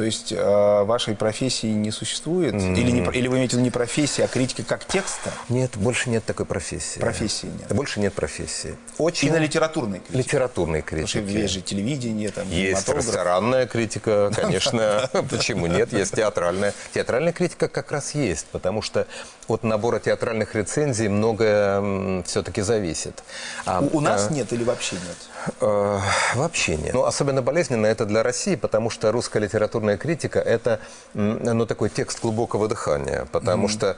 то 0.00 0.06
есть 0.06 0.32
э, 0.32 0.82
вашей 0.84 1.14
профессии 1.14 1.66
не 1.66 1.90
существует? 1.90 2.54
Mm. 2.54 2.74
Или, 2.74 2.90
не, 2.90 3.18
или 3.18 3.28
вы 3.28 3.36
имеете 3.36 3.50
в 3.50 3.58
виду 3.58 3.64
не 3.64 3.70
профессия, 3.70 4.24
а 4.24 4.28
критика 4.28 4.62
как 4.62 4.86
текста? 4.86 5.30
Нет, 5.50 5.72
больше 5.76 6.08
нет 6.08 6.24
такой 6.24 6.46
профессии. 6.46 7.00
Профессии 7.00 7.48
нет? 7.48 7.70
Больше 7.74 8.00
нет 8.00 8.14
профессии. 8.14 8.76
Очень... 8.96 9.28
И 9.28 9.30
на 9.30 9.36
литературной 9.36 9.98
критике? 9.98 10.18
Литературной 10.18 10.80
критике. 10.80 11.18
Потому 11.18 11.28
что 11.28 11.38
есть 11.38 11.52
же 11.52 11.60
телевидение, 11.60 12.30
там, 12.30 12.48
Есть 12.48 12.88
ресторанная 12.88 13.66
критика, 13.66 14.32
конечно. 14.34 15.10
Почему 15.28 15.66
нет? 15.66 15.92
Есть 15.92 16.16
театральная. 16.16 16.72
Театральная 16.94 17.34
критика 17.34 17.68
как 17.68 17.92
раз 17.92 18.14
есть, 18.14 18.46
потому 18.46 18.80
что 18.80 19.06
от 19.48 19.64
набора 19.64 19.98
театральных 19.98 20.54
рецензий 20.54 21.08
многое 21.08 22.22
все-таки 22.22 22.62
зависит. 22.62 23.22
А, 23.66 23.80
у, 23.80 23.98
у 23.98 24.00
нас 24.00 24.28
а, 24.30 24.32
нет 24.32 24.50
или 24.54 24.64
вообще 24.64 24.96
нет? 24.96 25.16
Э, 25.60 26.00
вообще 26.34 26.76
нет. 26.76 26.94
Ну, 26.94 27.04
особенно 27.04 27.42
болезненно 27.42 27.86
это 27.86 28.06
для 28.06 28.22
России, 28.22 28.56
потому 28.56 28.90
что 28.90 29.12
русская 29.12 29.40
литературная 29.40 29.96
критика– 29.96 30.38
это 30.40 30.80
ну, 31.14 31.66
такой 31.66 31.88
текст 31.90 32.20
глубокого 32.20 32.68
дыхания, 32.68 33.26
потому 33.32 33.66
mm-hmm. 33.66 33.70
что 33.70 33.96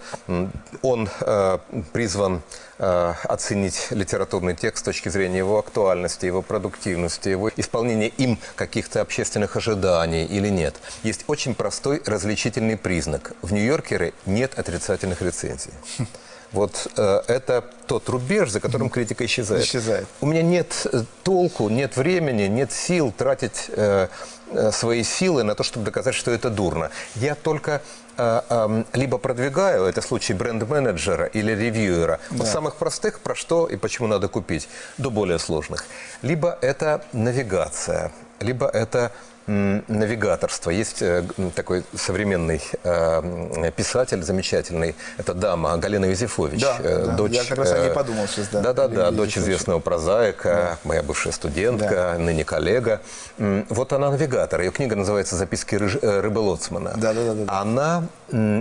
он 0.83 1.09
э, 1.20 1.59
призван 1.92 2.42
э, 2.78 3.14
оценить 3.24 3.88
литературный 3.90 4.55
текст 4.55 4.83
с 4.83 4.85
точки 4.85 5.09
зрения 5.09 5.38
его 5.38 5.59
актуальности, 5.59 6.26
его 6.26 6.42
продуктивности, 6.42 7.28
его 7.28 7.50
исполнения 7.57 8.09
им 8.09 8.38
каких-то 8.55 9.00
общественных 9.00 9.57
ожиданий 9.57 10.24
или 10.24 10.48
нет. 10.48 10.76
Есть 11.02 11.24
очень 11.26 11.55
простой 11.55 12.02
различительный 12.07 12.76
признак. 12.76 13.33
В 13.42 13.52
«Нью-Йоркере» 13.52 14.12
нет 14.26 14.59
отрицательных 14.59 15.22
рецензий. 15.22 15.72
Вот 16.52 16.86
э, 16.96 17.22
это 17.28 17.64
тот 17.86 18.08
рубеж, 18.08 18.50
за 18.50 18.60
которым 18.60 18.90
критика 18.90 19.24
исчезает. 19.24 19.64
Исчезает. 19.64 20.06
У 20.20 20.26
меня 20.26 20.42
нет 20.42 20.86
э, 20.92 21.04
толку, 21.22 21.68
нет 21.68 21.96
времени, 21.96 22.42
нет 22.42 22.72
сил 22.72 23.12
тратить 23.16 23.66
э, 23.68 24.08
э, 24.50 24.70
свои 24.70 25.02
силы 25.02 25.44
на 25.44 25.54
то, 25.54 25.62
чтобы 25.62 25.86
доказать, 25.86 26.14
что 26.14 26.30
это 26.30 26.50
дурно. 26.50 26.90
Я 27.14 27.34
только 27.34 27.80
э, 28.18 28.40
э, 28.48 28.84
либо 28.92 29.16
продвигаю, 29.16 29.84
это 29.84 30.02
случай 30.02 30.34
бренд-менеджера 30.34 31.24
или 31.24 31.52
ревьюера, 31.52 32.20
да. 32.30 32.44
от 32.44 32.50
самых 32.50 32.76
простых, 32.76 33.20
про 33.20 33.34
что 33.34 33.66
и 33.66 33.76
почему 33.76 34.06
надо 34.06 34.28
купить, 34.28 34.68
до 34.98 35.10
более 35.10 35.38
сложных. 35.38 35.86
Либо 36.20 36.58
это 36.60 37.02
навигация, 37.12 38.12
либо 38.40 38.66
это 38.66 39.12
навигаторство. 39.46 40.70
Есть 40.70 41.02
э, 41.02 41.24
такой 41.55 41.85
современный 41.94 42.62
э, 42.85 43.70
писатель 43.76 44.22
замечательный, 44.22 44.94
это 45.18 45.35
дама 45.35 45.76
Галина 45.76 46.07
Юзефович. 46.07 46.61
Да, 46.61 46.76
э, 46.81 47.07
да. 47.07 47.12
дочь, 47.16 47.33
я 47.33 47.44
как 47.44 47.59
раз 47.59 47.72
о 47.72 47.78
ней 47.78 47.90
подумал 47.90 48.26
сейчас. 48.28 48.48
Да, 48.48 48.61
да, 48.61 48.72
да, 48.72 48.88
да 48.88 49.11
дочь 49.11 49.37
известного 49.37 49.81
прозаика, 49.81 50.48
да. 50.48 50.78
моя 50.85 51.02
бывшая 51.02 51.33
студентка, 51.33 52.14
да. 52.14 52.18
ныне 52.18 52.44
коллега. 52.44 53.00
Вот 53.38 53.92
она 53.92 54.11
навигатор. 54.11 54.61
Ее 54.61 54.70
книга 54.70 54.94
называется 54.96 55.37
«Записки 55.37 55.74
рыбы 55.74 56.38
Лоцмана». 56.38 56.92
Да, 56.96 57.12
да, 57.12 57.24
да, 57.24 57.35
да. 57.35 57.61
Она 57.61 58.05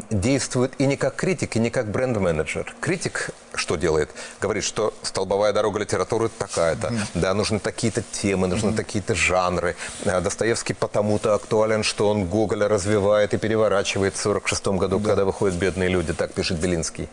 действует 0.09 0.73
и 0.79 0.85
не 0.85 0.97
как 0.97 1.15
критик, 1.15 1.55
и 1.55 1.59
не 1.59 1.69
как 1.69 1.87
бренд-менеджер. 1.87 2.73
Критик 2.79 3.31
что 3.55 3.75
делает? 3.75 4.09
Говорит, 4.41 4.63
что 4.63 4.93
столбовая 5.03 5.53
дорога 5.53 5.79
литературы 5.79 6.29
такая-то. 6.29 6.87
Mm 6.87 6.95
-hmm. 6.95 7.21
Да, 7.21 7.33
нужны 7.33 7.59
такие-то 7.59 8.01
темы, 8.21 8.47
нужны 8.47 8.69
mm 8.69 8.73
-hmm. 8.73 8.75
такие-то 8.75 9.13
жанры. 9.13 9.75
Достоевский 10.23 10.73
потому-то 10.73 11.33
актуален, 11.33 11.83
что 11.83 12.09
он 12.09 12.25
Гоголя 12.25 12.67
развивает 12.67 13.33
и 13.33 13.37
переворачивает 13.37 14.15
в 14.15 14.21
46 14.21 14.67
году, 14.67 14.99
да. 14.99 15.07
когда 15.09 15.23
выходят 15.25 15.55
«Бедные 15.57 15.89
люди», 15.89 16.13
так 16.13 16.33
пишет 16.33 16.59
Белинский 16.59 17.09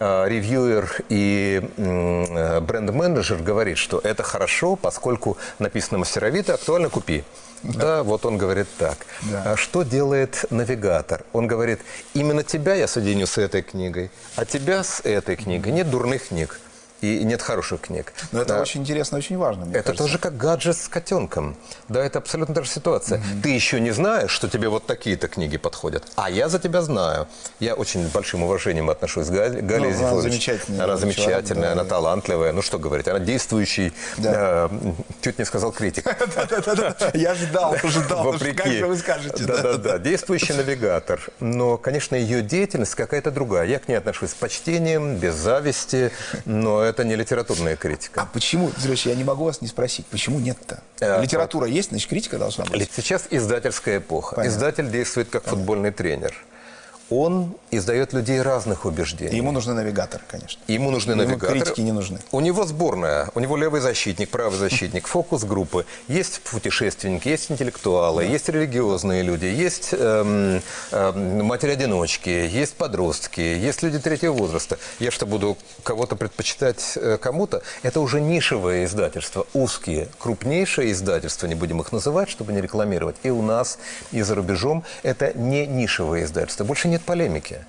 ревьюер 0.00 0.90
и 1.10 1.60
бренд-менеджер 1.76 3.36
говорит, 3.36 3.78
что 3.78 4.00
это 4.04 4.22
хорошо, 4.22 4.76
поскольку 4.76 5.36
написано 5.60 5.98
мастеровито, 5.98 6.54
актуально 6.54 6.88
купи. 6.88 7.22
Да. 7.62 7.78
да, 7.78 8.02
вот 8.02 8.26
он 8.26 8.38
говорит 8.38 8.66
так. 8.78 8.98
Да. 9.30 9.52
А 9.52 9.56
что 9.56 9.82
делает 9.82 10.44
навигатор? 10.50 11.24
Он 11.32 11.46
говорит, 11.46 11.80
именно 12.14 12.42
тебя 12.42 12.74
я 12.74 12.88
соединю 12.88 13.26
с 13.26 13.38
этой 13.38 13.62
книгой, 13.62 14.10
а 14.36 14.44
тебя 14.44 14.82
с 14.82 15.00
этой 15.00 15.36
книгой. 15.36 15.72
Нет 15.72 15.90
дурных 15.90 16.28
книг. 16.28 16.58
И 17.02 17.24
нет 17.24 17.42
хороших 17.42 17.82
книг. 17.82 18.12
Но 18.32 18.40
это 18.40 18.58
А, 18.58 18.62
очень 18.62 18.80
интересно, 18.80 19.18
очень 19.18 19.36
важно. 19.36 19.64
мне 19.66 19.74
это 19.74 19.82
кажется. 19.88 20.04
тоже 20.04 20.18
как 20.18 20.36
гаджет 20.36 20.76
с 20.76 20.88
котенком. 20.88 21.56
Да, 21.88 22.02
это 22.02 22.18
абсолютно 22.20 22.54
та 22.54 22.62
же 22.62 22.70
ситуация. 22.70 23.20
Ты 23.42 23.50
еще 23.50 23.80
не 23.80 23.90
знаешь, 23.90 24.30
что 24.30 24.48
тебе 24.48 24.68
вот 24.68 24.86
такие-то 24.86 25.28
книги 25.28 25.56
подходят, 25.58 26.04
а 26.16 26.30
я 26.30 26.48
за 26.48 26.58
тебя 26.58 26.80
знаю. 26.82 27.26
Я 27.60 27.74
очень 27.74 28.08
большим 28.08 28.44
уважением 28.44 28.88
отношусь 28.88 29.26
к 29.26 29.30
Гале, 29.30 29.60
Гале 29.62 29.88
Ну, 29.90 29.98
она 29.98 30.08
Зифович. 30.10 30.22
замечательный 30.32 30.76
Она 30.76 30.84
человек, 30.96 31.00
замечательная, 31.00 31.66
да, 31.68 31.72
она 31.72 31.82
да. 31.84 31.88
талантливая. 31.90 32.52
Ну 32.52 32.62
что 32.62 32.78
говорить, 32.78 33.08
она 33.08 33.18
действующий, 33.18 33.92
Да. 34.18 34.68
э, 34.70 34.92
чуть 35.22 35.38
не 35.40 35.44
сказал 35.44 35.72
критик. 35.72 36.04
Я 37.14 37.34
ждал, 37.34 37.74
ожидал. 37.82 38.24
ну, 38.32 38.38
Как 38.56 38.66
же 38.66 38.86
вы 38.86 38.96
скажете? 38.96 39.44
да? 39.44 39.56
Да-да-да, 39.56 39.98
действующий 39.98 40.52
навигатор. 40.52 41.20
Но, 41.40 41.76
конечно, 41.78 42.14
ее 42.14 42.42
деятельность 42.42 42.94
какая-то 42.94 43.30
другая. 43.30 43.66
Я 43.66 43.78
к 43.78 43.88
ней 43.88 43.96
отношусь 43.96 44.30
с 44.30 44.34
почтением, 44.34 45.16
без 45.16 45.34
зависти, 45.34 46.10
но 46.44 46.82
это 46.82 46.91
не 47.00 47.16
литературная 47.16 47.74
А 47.74 47.76
критика. 47.76 48.28
почему, 48.32 48.70
Сереж, 48.78 49.06
я 49.06 49.14
не 49.14 49.24
могу 49.24 49.44
вас 49.44 49.60
не 49.62 49.68
спросить, 49.68 50.06
почему 50.06 50.38
нет-то? 50.38 50.82
Э, 51.00 51.20
Литература 51.22 51.66
есть, 51.66 51.90
значит, 51.90 52.08
критика 52.08 52.38
должна 52.38 52.64
быть. 52.66 52.90
Сейчас 52.94 53.24
издательская 53.30 53.98
эпоха. 53.98 54.36
Понятно. 54.36 54.54
Издатель 54.56 54.90
действует 54.90 55.30
как 55.30 55.44
футбольный 55.44 55.90
тренер. 55.90 56.34
Он 57.12 57.54
издает 57.70 58.14
людей 58.14 58.40
разных 58.40 58.86
убеждений. 58.86 59.36
Ему 59.36 59.52
нужен 59.52 59.74
навигатор, 59.74 60.22
конечно. 60.26 60.62
Ему 60.66 60.90
нужны 60.90 61.12
Ему 61.12 61.24
навигаторы. 61.24 61.60
критики 61.60 61.82
не 61.82 61.92
нужны. 61.92 62.18
У 62.30 62.40
него 62.40 62.64
сборная, 62.64 63.28
у 63.34 63.40
него 63.40 63.58
левый 63.58 63.82
защитник, 63.82 64.30
правый 64.30 64.58
защитник, 64.58 65.06
фокус 65.06 65.44
группы. 65.44 65.84
Есть 66.08 66.40
путешественники, 66.40 67.28
есть 67.28 67.50
интеллектуалы, 67.50 68.24
есть 68.24 68.48
религиозные 68.48 69.22
люди, 69.22 69.44
есть 69.44 69.90
эм, 69.92 70.62
эм, 70.90 71.44
матери-одиночки, 71.44 72.30
есть 72.30 72.74
подростки, 72.76 73.40
есть 73.40 73.82
люди 73.82 73.98
третьего 73.98 74.32
возраста. 74.32 74.78
Я 74.98 75.10
что, 75.10 75.26
буду 75.26 75.58
кого-то 75.82 76.16
предпочитать 76.16 76.94
э, 76.96 77.18
кому-то? 77.20 77.62
Это 77.82 78.00
уже 78.00 78.22
нишевое 78.22 78.86
издательство, 78.86 79.46
узкие, 79.52 80.08
крупнейшие 80.18 80.92
издательства, 80.92 81.46
не 81.46 81.56
будем 81.56 81.78
их 81.82 81.92
называть, 81.92 82.30
чтобы 82.30 82.54
не 82.54 82.62
рекламировать. 82.62 83.16
И 83.22 83.28
у 83.28 83.42
нас, 83.42 83.78
и 84.12 84.22
за 84.22 84.34
рубежом 84.34 84.82
это 85.02 85.36
не 85.36 85.66
нишевое 85.66 86.24
издательство. 86.24 86.64
Больше 86.64 86.88
нет 86.88 87.01
полемики. 87.02 87.64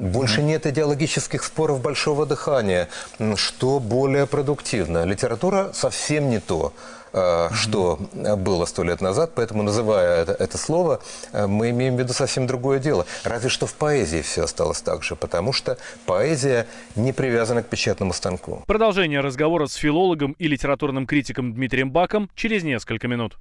Больше 0.00 0.40
нет 0.40 0.66
идеологических 0.66 1.44
споров 1.44 1.82
большого 1.82 2.24
дыхания. 2.24 2.88
Что 3.36 3.78
более 3.80 4.26
продуктивно? 4.26 5.04
Литература 5.04 5.72
совсем 5.74 6.30
не 6.30 6.40
то, 6.40 6.72
э, 7.12 7.50
что 7.52 7.98
э, 8.14 8.34
было 8.34 8.64
сто 8.64 8.82
лет 8.82 9.02
назад, 9.02 9.32
поэтому, 9.34 9.62
называя 9.62 10.22
это, 10.22 10.32
это 10.32 10.56
слово, 10.56 11.02
э, 11.32 11.46
мы 11.46 11.68
имеем 11.68 11.96
в 11.96 11.98
виду 11.98 12.14
совсем 12.14 12.46
другое 12.46 12.78
дело. 12.78 13.04
Разве 13.24 13.50
что 13.50 13.66
в 13.66 13.74
поэзии 13.74 14.22
все 14.22 14.44
осталось 14.44 14.80
так 14.80 15.02
же, 15.02 15.16
потому 15.16 15.52
что 15.52 15.76
поэзия 16.06 16.66
не 16.96 17.12
привязана 17.12 17.62
к 17.62 17.66
печатному 17.66 18.14
станку. 18.14 18.62
Продолжение 18.66 19.20
разговора 19.20 19.66
с 19.66 19.74
филологом 19.74 20.32
и 20.38 20.48
литературным 20.48 21.06
критиком 21.06 21.52
Дмитрием 21.52 21.90
Баком 21.90 22.30
через 22.34 22.62
несколько 22.62 23.06
минут. 23.06 23.36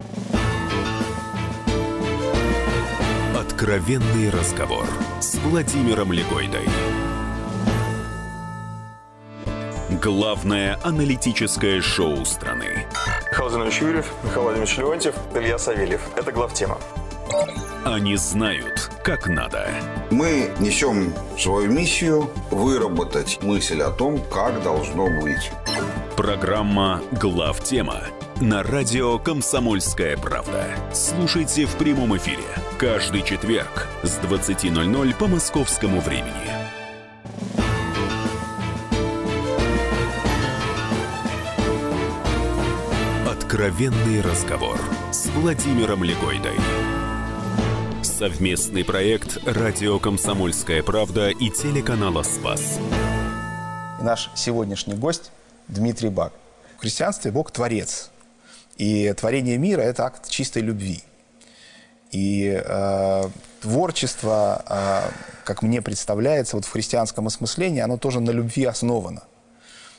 Откровенный 3.59 4.29
разговор 4.29 4.85
с 5.19 5.35
Владимиром 5.35 6.13
Легойдой. 6.13 6.65
Главное 10.01 10.79
аналитическое 10.81 11.81
шоу 11.81 12.23
страны. 12.23 12.85
Михаил 13.29 13.49
Владимирович 13.49 13.81
Юрьев, 13.81 14.13
Михаил 14.23 14.43
Владимирович 14.43 14.77
Леонтьев, 14.77 15.15
Илья 15.35 15.57
Савельев. 15.57 16.01
Это 16.15 16.31
главтема. 16.31 16.77
Они 17.83 18.15
знают, 18.15 18.89
как 19.03 19.27
надо. 19.27 19.67
Мы 20.09 20.51
несем 20.61 21.13
свою 21.37 21.69
миссию 21.69 22.29
выработать 22.51 23.43
мысль 23.43 23.81
о 23.81 23.91
том, 23.91 24.21
как 24.31 24.63
должно 24.63 25.07
быть. 25.19 25.51
Программа 26.15 27.01
«Главтема» 27.11 28.03
на 28.41 28.63
радио 28.63 29.19
«Комсомольская 29.19 30.15
правда». 30.15 30.65
Слушайте 30.93 31.65
в 31.65 31.75
прямом 31.75 32.15
эфире 32.17 32.43
каждый 32.77 33.21
четверг 33.21 33.87
с 34.03 34.17
20.00 34.19 35.15
по 35.15 35.27
московскому 35.27 35.99
времени. 35.99 36.33
Откровенный 43.29 44.21
разговор 44.21 44.79
с 45.11 45.25
Владимиром 45.27 46.03
Легойдой. 46.03 46.55
Совместный 48.03 48.85
проект 48.85 49.37
«Радио 49.45 49.99
Комсомольская 49.99 50.81
правда» 50.81 51.29
и 51.29 51.49
телеканала 51.49 52.23
«Спас». 52.23 52.79
Наш 54.01 54.29
сегодняшний 54.33 54.95
гость 54.95 55.31
Дмитрий 55.67 56.09
Бак. 56.09 56.31
В 56.77 56.81
христианстве 56.81 57.31
Бог– 57.31 57.51
творец. 57.51 58.11
И 58.79 59.13
творение 59.13 59.57
мира– 59.57 59.81
это 59.83 60.05
акт 60.05 60.29
чистой 60.29 60.61
любви. 60.61 61.03
И 62.11 62.59
э, 62.65 63.23
творчество, 63.61 64.63
э, 64.67 65.11
как 65.43 65.61
мне 65.61 65.81
представляется, 65.81 66.55
вот 66.55 66.65
в 66.65 66.71
христианском 66.71 67.27
осмыслении, 67.27 67.81
оно 67.81 67.97
тоже 67.97 68.21
на 68.21 68.31
любви 68.31 68.63
основано. 68.63 69.23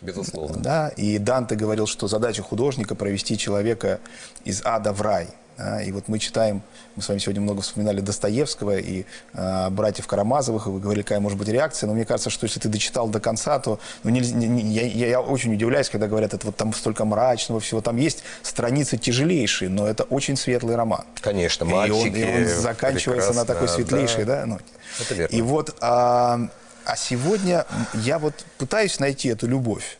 Безусловно. 0.00 0.56
Да, 0.56 0.88
и 0.88 1.18
Данте 1.18 1.56
говорил, 1.56 1.86
что 1.86 2.08
задача 2.08 2.42
художника 2.42 2.94
провести 2.94 3.36
человека 3.36 4.00
из 4.44 4.62
ада 4.64 4.94
в 4.94 5.02
рай. 5.02 5.28
Да, 5.60 5.82
и 5.82 5.92
вот 5.92 6.08
мы 6.08 6.18
читаем, 6.18 6.62
мы 6.96 7.02
с 7.02 7.08
вами 7.08 7.18
сегодня 7.18 7.42
много 7.42 7.60
вспоминали 7.60 8.00
Достоевского 8.00 8.78
и 8.78 9.04
э, 9.34 9.68
братьев 9.70 10.06
Карамазовых, 10.06 10.66
и 10.66 10.70
вы 10.70 10.80
говорили, 10.80 11.02
какая 11.02 11.20
может 11.20 11.36
быть 11.38 11.48
реакция, 11.48 11.86
но 11.86 11.92
мне 11.92 12.06
кажется, 12.06 12.30
что 12.30 12.46
если 12.46 12.60
ты 12.60 12.68
дочитал 12.70 13.08
до 13.08 13.20
конца, 13.20 13.58
то 13.58 13.78
ну, 14.02 14.08
не- 14.10 14.20
не- 14.20 14.72
я, 14.72 15.08
я- 15.08 15.20
очень 15.20 15.52
удивляюсь, 15.52 15.90
когда 15.90 16.06
говорят, 16.06 16.32
это 16.32 16.46
вот 16.46 16.56
там 16.56 16.72
столько 16.72 17.04
мрачного 17.04 17.60
всего, 17.60 17.82
там 17.82 17.96
есть 17.98 18.22
страницы 18.42 18.96
тяжелейшие, 18.96 19.68
но 19.68 19.86
это 19.86 20.04
очень 20.04 20.36
светлый 20.38 20.76
роман. 20.76 21.04
Конечно, 21.20 21.64
И 21.64 21.66
он- 21.66 21.74
мальчики. 21.74 22.16
И 22.16 22.24
он, 22.24 22.46
заканчивается 22.62 23.34
на 23.34 23.44
такой 23.44 23.68
светлейшей 23.68 24.24
да. 24.24 24.46
ноте. 24.46 24.64
Это 24.98 25.14
верно. 25.14 25.36
И 25.36 25.42
вот, 25.42 25.76
а, 25.82 26.40
а 26.86 26.96
сегодня 26.96 27.66
я 27.92 28.18
вот 28.18 28.32
пытаюсь 28.56 28.98
найти 28.98 29.28
эту 29.28 29.46
любовь. 29.46 29.98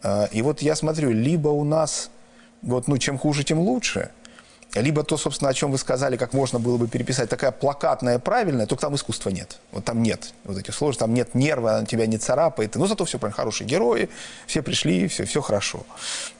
А, 0.00 0.28
И 0.30 0.42
вот 0.42 0.62
я 0.62 0.76
смотрю, 0.76 1.10
либо 1.10 1.48
у 1.48 1.64
нас, 1.64 2.08
вот, 2.62 2.86
ну, 2.86 2.98
чем 2.98 3.18
хуже, 3.18 3.42
тем 3.42 3.58
лучше, 3.58 4.10
либо 4.74 5.02
то, 5.04 5.16
собственно, 5.16 5.50
о 5.50 5.54
чем 5.54 5.70
вы 5.70 5.78
сказали, 5.78 6.16
как 6.18 6.34
можно 6.34 6.58
было 6.58 6.76
бы 6.76 6.86
переписать, 6.86 7.30
такая 7.30 7.50
плакатная, 7.50 8.18
правильная, 8.18 8.66
только 8.66 8.82
там 8.82 8.94
искусства 8.94 9.30
нет. 9.30 9.56
Вот 9.72 9.84
там 9.86 10.02
нет 10.02 10.34
вот 10.44 10.58
этих 10.58 10.74
сложностей, 10.74 11.00
там 11.00 11.14
нет 11.14 11.34
нерва, 11.34 11.76
она 11.76 11.86
тебя 11.86 12.06
не 12.06 12.18
царапает. 12.18 12.74
Но 12.74 12.86
зато 12.86 13.04
все 13.06 13.18
правильно, 13.18 13.36
хорошие 13.36 13.66
герои, 13.66 14.10
все 14.46 14.60
пришли, 14.62 15.08
все, 15.08 15.24
все 15.24 15.40
хорошо. 15.40 15.86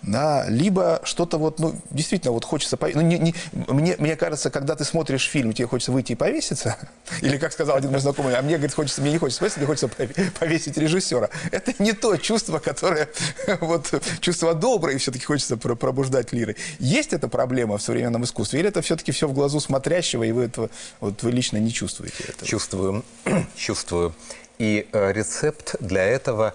Да, 0.03 0.45
либо 0.49 1.01
что-то 1.05 1.39
вот, 1.39 1.59
ну, 1.61 1.77
действительно, 1.91 2.33
вот 2.33 2.45
хочется... 2.45 2.77
пове- 2.77 2.93
Ну, 2.95 3.01
не- 3.01 3.19
не- 3.19 3.35
мне, 3.53 3.97
мне 3.99 4.17
кажется, 4.17 4.51
когда 4.51 4.75
ты 4.75 4.85
смотришь 4.85 5.27
фильм, 5.29 5.55
тебе 5.55 5.67
хочется 5.67 5.93
выйти 5.93 6.13
и 6.13 6.15
повеситься, 6.15 6.77
или, 7.23 7.39
как 7.39 7.53
сказал 7.53 7.77
один 7.77 7.91
мой 7.91 8.01
знакомый, 8.01 8.35
а 8.37 8.43
мне, 8.43 8.57
говорит, 8.57 8.75
хочется, 8.75 9.01
мне 9.01 9.13
не 9.13 9.19
хочется 9.19 9.41
повеситься, 9.41 9.61
мне 9.61 9.67
хочется 9.67 9.87
пове- 9.89 10.31
повесить 10.39 10.77
режиссера. 10.77 11.31
Это 11.53 11.73
не 11.79 11.93
то 11.95 12.17
чувство, 12.19 12.59
которое, 12.59 13.09
вот, 13.61 13.95
чувство 14.21 14.53
доброе, 14.53 14.97
и 14.97 14.99
все-таки 14.99 15.25
хочется 15.25 15.57
про- 15.57 15.75
пробуждать 15.75 16.33
лиры. 16.33 16.57
Есть 16.79 17.15
эта 17.15 17.29
проблема 17.29 17.79
в 17.79 17.83
современном 17.83 18.26
искусстве, 18.27 18.61
или 18.61 18.69
это 18.69 18.83
все-таки 18.83 19.13
все 19.13 19.27
в 19.27 19.33
глазу 19.33 19.61
смотрящего, 19.61 20.23
и 20.23 20.33
вы 20.33 20.45
этого, 20.45 20.71
вот 21.01 21.23
вы 21.23 21.31
лично 21.33 21.57
не 21.57 21.73
чувствуете 21.73 22.25
этого? 22.25 22.47
Чувствую, 22.47 23.05
чувствую. 23.57 24.15
И 24.59 24.89
э, 24.93 25.13
рецепт 25.13 25.77
для 25.81 26.05
этого 26.05 26.55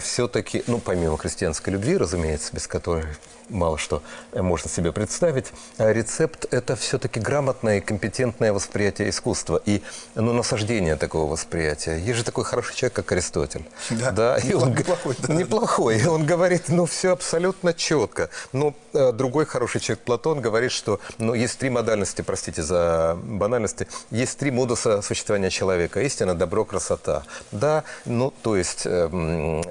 все-таки, 0.00 0.62
ну, 0.66 0.78
помимо 0.78 1.18
христианской 1.18 1.72
любви, 1.72 1.96
разумеется, 1.96 2.52
без 2.54 2.66
которой 2.66 3.04
мало 3.52 3.78
что 3.78 4.02
э, 4.32 4.42
можно 4.42 4.70
себе 4.70 4.92
представить, 4.92 5.52
э, 5.78 5.92
рецепт– 5.92 6.46
это 6.50 6.76
все-таки 6.76 7.20
грамотное 7.20 7.78
и 7.78 7.80
компетентное 7.80 8.52
восприятие 8.52 9.10
искусства 9.10 9.60
и 9.64 9.82
ну, 10.14 10.32
насаждение 10.32 10.96
такого 10.96 11.30
восприятия. 11.30 11.98
Есть 11.98 12.18
же 12.18 12.24
такой 12.24 12.44
хороший 12.44 12.74
человек, 12.74 12.94
как 12.94 13.12
Аристотель. 13.12 13.64
Да, 13.90 14.36
и 14.38 14.48
неплохой, 14.48 14.68
он, 14.68 14.74
неплохой, 14.74 15.16
да. 15.18 15.34
неплохой. 15.34 16.00
И 16.00 16.06
он 16.06 16.26
говорит, 16.26 16.64
ну, 16.68 16.86
все 16.86 17.12
абсолютно 17.12 17.74
четко. 17.74 18.30
Но 18.52 18.74
э, 18.92 19.12
другой 19.12 19.46
хороший 19.46 19.80
человек, 19.80 20.04
Платон, 20.04 20.40
говорит, 20.40 20.72
что 20.72 21.00
ну, 21.18 21.34
есть 21.34 21.58
три 21.58 21.70
модальности, 21.70 22.22
простите 22.22 22.62
за 22.62 23.18
банальности, 23.22 23.86
есть 24.10 24.38
три 24.38 24.50
модуса 24.50 25.02
существования 25.02 25.50
человека. 25.50 26.00
Истина, 26.00 26.34
добро, 26.34 26.64
красота. 26.64 27.24
Да, 27.50 27.84
ну, 28.04 28.32
то 28.42 28.56
есть 28.56 28.82
э, 28.86 29.08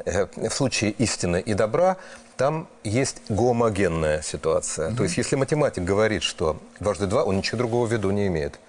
э, 0.05 0.49
в 0.49 0.53
случае 0.53 0.91
истины 0.91 1.41
и 1.41 1.53
добра 1.53 1.97
там 2.41 2.67
есть 2.83 3.17
гомогенная 3.29 4.23
ситуация. 4.23 4.95
То 4.95 5.03
есть 5.03 5.15
если 5.15 5.35
математик 5.35 5.83
говорит, 5.83 6.23
что 6.23 6.57
дважды 6.79 7.05
два, 7.05 7.23
он 7.23 7.37
ничего 7.37 7.59
другого 7.59 7.85
в 7.85 7.91
виду 7.91 8.09
не 8.09 8.25
имеет. 8.25 8.59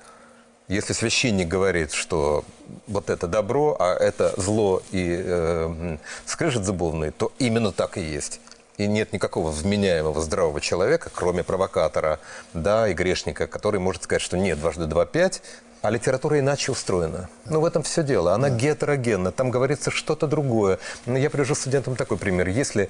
Если 0.69 0.93
священник 0.93 1.49
говорит, 1.49 1.95
что 1.95 2.45
вот 2.87 3.09
это 3.09 3.27
добро, 3.27 3.75
а 3.81 3.95
это 3.95 4.35
зло 4.37 4.83
и 4.91 5.19
э, 5.25 5.97
скрежет 6.27 6.67
зубовный, 6.67 7.13
то 7.13 7.33
именно 7.39 7.73
так 7.73 7.97
и 7.97 8.03
есть. 8.03 8.41
и 8.77 8.87
нет 8.87 9.13
никакого 9.13 9.51
вменяемого 9.51 10.21
здравого 10.21 10.61
человека, 10.61 11.11
кроме 11.15 11.43
провокатора, 11.43 12.19
да, 12.53 12.89
и 12.89 12.95
грешника, 12.95 13.47
который 13.47 13.81
может 13.81 14.03
сказать, 14.03 14.23
что 14.23 14.37
нет, 14.37 14.61
дважды 14.61 14.87
два– 14.87 15.07
пять, 15.07 15.43
а 15.83 15.91
литература 15.91 16.39
иначе 16.39 16.71
устроена. 16.71 17.29
Ну, 17.47 17.61
в 17.61 17.65
этом 17.65 17.83
все 17.83 18.05
дело. 18.05 18.35
Она 18.35 18.49
да. 18.49 18.55
гетерогенна. 18.55 19.33
Там 19.33 19.51
говорится 19.51 19.91
что-то 19.91 20.29
другое. 20.29 20.79
Но 21.07 21.19
я 21.19 21.29
привожу 21.29 21.57
студентам 21.57 21.97
такой 21.97 22.19
пример. 22.19 22.47
Если 22.47 22.89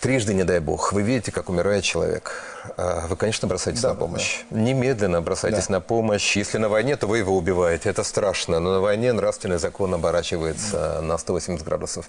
трижды, 0.00 0.34
не 0.34 0.44
дай 0.44 0.60
бог, 0.60 0.92
вы 0.92 1.02
видите, 1.02 1.32
как 1.32 1.48
умирает 1.48 1.84
человек, 1.84 2.32
а, 2.76 3.06
вы, 3.06 3.16
конечно, 3.16 3.48
бросаетесь 3.48 3.82
да, 3.82 3.90
на 3.90 3.94
помощь. 3.94 4.44
Да. 4.50 4.58
Немедленно 4.58 5.20
бросайтесь 5.22 5.66
да. 5.66 5.74
на 5.74 5.80
помощь. 5.80 6.36
Если 6.36 6.58
на 6.58 6.68
войне, 6.68 6.96
то 6.96 7.06
вы 7.06 7.18
его 7.18 7.36
убиваете. 7.36 7.88
Это 7.88 8.02
страшно. 8.04 8.60
Но 8.60 8.74
на 8.74 8.80
войне 8.80 9.12
нравственный 9.12 9.58
закон 9.58 9.94
оборачивается 9.94 10.96
да. 10.96 11.02
на 11.02 11.18
180 11.18 11.64
градусов. 11.64 12.08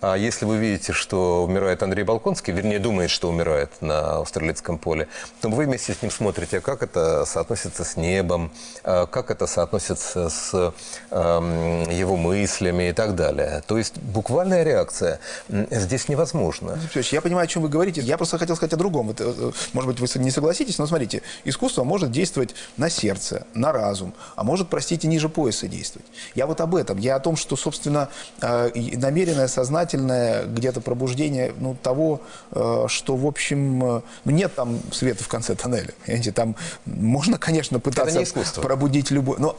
А 0.00 0.16
если 0.16 0.46
вы 0.46 0.56
видите, 0.56 0.92
что 0.94 1.44
умирает 1.44 1.82
Андрей 1.82 2.04
Балконский, 2.04 2.54
вернее, 2.54 2.78
думает, 2.78 3.10
что 3.10 3.28
умирает 3.28 3.70
на 3.82 4.20
Австралийском 4.20 4.78
поле, 4.78 5.08
то 5.42 5.50
вы 5.50 5.66
вместе 5.66 5.92
с 5.92 6.00
ним 6.00 6.10
смотрите, 6.10 6.60
как 6.62 6.82
это 6.82 7.26
соотносится 7.26 7.84
с 7.84 7.96
небом, 7.96 8.50
а, 8.82 9.06
как 9.06 9.30
это 9.30 9.46
соотносится 9.46 10.30
с 10.30 10.72
э, 11.10 11.86
его 11.90 12.16
мыслями 12.16 12.88
и 12.88 12.92
так 12.92 13.14
далее. 13.14 13.62
То 13.66 13.76
есть 13.76 13.98
буквальная 13.98 14.62
реакция 14.62 15.20
здесь 15.48 16.08
невозможна. 16.08 16.78
Я 16.94 17.20
понимаю, 17.20 17.44
о 17.44 17.46
чем 17.46 17.62
вы 17.62 17.68
говорите. 17.68 18.00
Я 18.00 18.16
просто 18.16 18.38
хотел 18.38 18.56
сказать 18.56 18.72
о 18.72 18.76
другом. 18.76 19.10
Это, 19.10 19.24
э, 19.36 19.52
может 19.74 19.90
быть, 19.90 20.00
вы 20.00 20.22
не 20.22 20.30
согласитесь, 20.30 20.78
но 20.78 20.86
смотрите, 20.86 21.20
искусство 21.44 21.84
может 21.84 22.10
действовать 22.10 22.54
на 22.78 22.88
сердце, 22.88 23.46
на 23.52 23.70
разум, 23.70 24.14
а 24.34 24.44
может, 24.44 24.68
простите, 24.70 25.08
ниже 25.08 25.28
пояса 25.28 25.68
действовать. 25.68 26.06
Я 26.34 26.46
вот 26.46 26.62
об 26.62 26.74
этом. 26.74 26.96
Я 26.96 27.16
о 27.16 27.20
том, 27.20 27.36
что, 27.36 27.56
собственно, 27.56 28.08
э, 28.40 28.70
намеренное, 28.96 29.46
сознательное 29.90 30.44
где-то 30.44 30.80
пробуждение 30.80 31.52
ну, 31.58 31.76
того, 31.80 32.20
э, 32.52 32.86
что, 32.88 33.16
в 33.16 33.26
общем, 33.26 33.78
ну, 33.78 34.02
нет 34.24 34.54
там 34.54 34.80
света 34.92 35.24
в 35.24 35.28
конце 35.28 35.54
тоннеля. 35.54 35.92
Понимаете? 36.04 36.32
Там 36.32 36.56
можно, 36.86 37.38
конечно, 37.38 37.80
пытаться 37.80 38.24
пробудить 38.60 39.10
любой... 39.10 39.38
Но, 39.38 39.56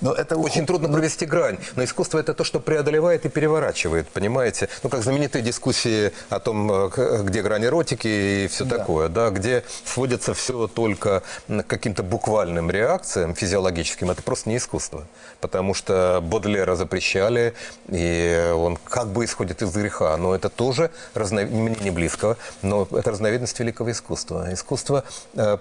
но 0.00 0.12
это... 0.12 0.36
Очень 0.36 0.66
трудно 0.66 0.88
провести 0.88 1.26
грань. 1.26 1.58
Но 1.76 1.84
искусство– 1.84 2.18
это 2.20 2.34
то, 2.34 2.44
что 2.44 2.60
преодолевает 2.60 3.24
и 3.26 3.28
переворачивает, 3.28 4.08
понимаете? 4.08 4.68
Ну, 4.82 4.90
как 4.90 5.02
знаменитые 5.02 5.42
дискуссии 5.42 6.12
о 6.28 6.38
том, 6.38 6.90
где 7.24 7.42
грань 7.42 7.64
эротики 7.64 8.08
и 8.08 8.48
все 8.48 8.64
да. 8.64 8.78
такое, 8.78 9.08
да, 9.08 9.30
где 9.30 9.64
сводится 9.84 10.34
все 10.34 10.66
только 10.66 11.22
к 11.48 11.62
каким-то 11.66 12.02
буквальным 12.02 12.70
реакциям 12.70 13.34
физиологическим, 13.34 14.10
это 14.10 14.22
просто 14.22 14.50
не 14.50 14.56
искусство. 14.56 15.04
Потому 15.40 15.74
что 15.74 16.20
Бодлера 16.22 16.76
запрещали, 16.76 17.54
и 17.88 18.52
он 18.54 18.76
как 18.76 19.08
бы 19.08 19.24
исходит 19.24 19.62
из 19.62 19.69
греха. 19.74 20.16
Но 20.16 20.34
это 20.34 20.48
тоже 20.48 20.90
разнов... 21.14 21.50
мне 21.50 21.76
не 21.80 21.90
близко, 21.90 22.36
но 22.62 22.86
это 22.90 23.10
разновидность 23.10 23.58
великого 23.58 23.90
искусства. 23.90 24.52
Искусство 24.52 25.04
э, 25.34 25.58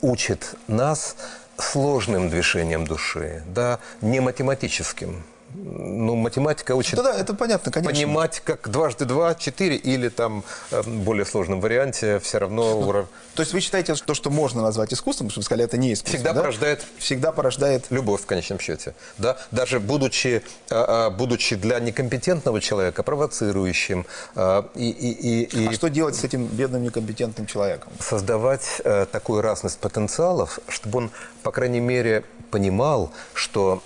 учит 0.00 0.54
нас 0.68 1.16
сложным 1.56 2.30
движением 2.30 2.86
души, 2.86 3.42
да, 3.46 3.78
не 4.00 4.20
математическим 4.20 5.22
ну, 5.54 6.14
математика 6.14 6.74
учит 6.74 6.96
да, 6.96 7.02
да, 7.02 7.14
это 7.14 7.34
понятно, 7.34 7.72
конечно. 7.72 7.92
понимать, 7.92 8.40
как 8.44 8.68
дважды 8.68 9.04
два, 9.04 9.34
четыре, 9.34 9.76
или 9.76 10.08
там 10.08 10.44
э, 10.70 10.82
более 10.82 11.24
сложном 11.24 11.60
варианте 11.60 12.18
все 12.20 12.38
равно... 12.38 12.80
Ну, 12.80 13.06
то 13.34 13.42
есть 13.42 13.52
вы 13.52 13.60
считаете, 13.60 13.94
что 13.94 14.06
то, 14.06 14.14
что 14.14 14.30
можно 14.30 14.62
назвать 14.62 14.92
искусством, 14.92 15.26
потому 15.26 15.30
что 15.30 15.40
вы 15.40 15.44
сказали, 15.44 15.64
это 15.64 15.76
не 15.76 15.92
искусство, 15.92 16.16
Всегда 16.16 16.32
да? 16.32 16.40
порождает... 16.40 16.86
Всегда 16.98 17.32
порождает... 17.32 17.86
Любовь, 17.90 18.22
в 18.22 18.26
конечном 18.26 18.60
счете. 18.60 18.94
Да? 19.18 19.36
Даже 19.50 19.80
будучи, 19.80 20.42
а, 20.70 21.06
а, 21.06 21.10
будучи 21.10 21.56
для 21.56 21.80
некомпетентного 21.80 22.60
человека 22.60 23.02
провоцирующим. 23.02 24.06
А, 24.36 24.68
и, 24.74 24.90
и, 24.90 25.42
и, 25.44 25.68
а 25.68 25.72
что 25.72 25.88
делать 25.88 26.14
с 26.14 26.24
этим 26.24 26.46
бедным 26.46 26.82
некомпетентным 26.82 27.46
человеком? 27.46 27.92
Создавать 27.98 28.80
э, 28.84 29.06
такую 29.10 29.42
разность 29.42 29.78
потенциалов, 29.78 30.60
чтобы 30.68 30.98
он, 30.98 31.10
по 31.42 31.50
крайней 31.50 31.80
мере, 31.80 32.24
понимал, 32.50 33.12
что 33.34 33.82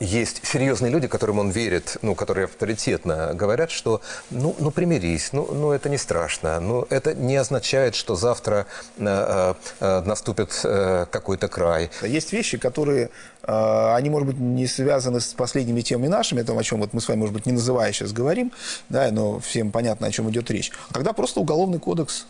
есть 0.00 0.46
серьезные 0.46 0.90
люди, 0.90 1.06
которым 1.08 1.38
он 1.38 1.50
верит, 1.50 1.96
ну, 2.02 2.14
которые 2.14 2.44
авторитетно 2.44 3.32
говорят, 3.34 3.70
что 3.70 4.00
ну, 4.30 4.54
ну 4.58 4.70
примирись, 4.70 5.32
ну, 5.32 5.48
ну 5.52 5.72
это 5.72 5.88
не 5.88 5.98
страшно, 5.98 6.60
ну 6.60 6.86
это 6.90 7.14
не 7.14 7.36
означает, 7.36 7.94
что 7.94 8.16
завтра 8.16 8.66
э, 8.98 9.54
э, 9.80 10.02
наступит 10.02 10.60
э, 10.64 11.06
какой-то 11.10 11.48
край. 11.48 11.90
Есть 12.02 12.32
вещи, 12.32 12.58
которые, 12.58 13.10
э, 13.42 13.94
они, 13.94 14.10
может 14.10 14.28
быть, 14.28 14.38
не 14.38 14.66
связаны 14.66 15.20
с 15.20 15.34
последними 15.34 15.80
темами 15.80 16.08
нашими, 16.08 16.42
о 16.58 16.62
чем 16.62 16.80
вот 16.80 16.92
мы 16.92 17.00
с 17.00 17.08
вами, 17.08 17.18
может 17.18 17.34
быть, 17.34 17.46
не 17.46 17.52
называя 17.52 17.92
сейчас 17.92 18.12
говорим, 18.12 18.52
да, 18.88 19.10
но 19.10 19.40
всем 19.40 19.70
понятно, 19.72 20.06
о 20.06 20.10
чем 20.10 20.30
идет 20.30 20.50
речь. 20.50 20.72
Когда 20.92 21.12
просто 21.12 21.40
уголовный 21.40 21.78
кодекс 21.78 22.26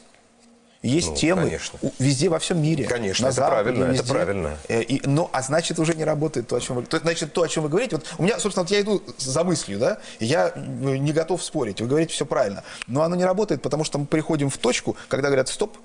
есть 0.82 1.08
ну, 1.08 1.16
темы 1.16 1.42
конечно. 1.42 1.78
везде 1.98 2.28
во 2.30 2.38
всем 2.38 2.62
мире. 2.62 2.84
Конечно, 2.86 3.24
на 3.24 3.28
это 3.28 3.36
Западе, 3.36 3.62
правильно, 3.62 3.84
везде. 3.84 4.02
это 4.02 4.12
правильно. 4.12 4.56
Э, 4.68 4.82
и, 4.82 5.06
ну, 5.06 5.28
а 5.32 5.42
значит, 5.42 5.78
уже 5.78 5.94
не 5.94 6.04
работает 6.04 6.48
то, 6.48 6.56
о 6.56 6.60
чем 6.60 6.76
вы 6.76 6.82
то, 6.84 6.98
Значит, 6.98 7.34
то, 7.34 7.42
о 7.42 7.48
чем 7.48 7.64
вы 7.64 7.68
говорите. 7.68 7.96
Вот 7.96 8.06
у 8.16 8.22
меня, 8.22 8.38
собственно, 8.38 8.64
вот 8.64 8.70
я 8.70 8.80
иду 8.80 9.02
за 9.18 9.44
мыслью, 9.44 9.78
да, 9.78 9.98
я 10.20 10.52
не 10.56 11.12
готов 11.12 11.42
спорить. 11.42 11.82
Вы 11.82 11.86
говорите 11.86 12.14
все 12.14 12.24
правильно. 12.24 12.64
Но 12.86 13.02
оно 13.02 13.14
не 13.14 13.24
работает, 13.24 13.60
потому 13.60 13.84
что 13.84 13.98
мы 13.98 14.06
приходим 14.06 14.48
в 14.48 14.56
точку, 14.56 14.96
когда 15.08 15.28
говорят, 15.28 15.48
стоп, 15.48 15.76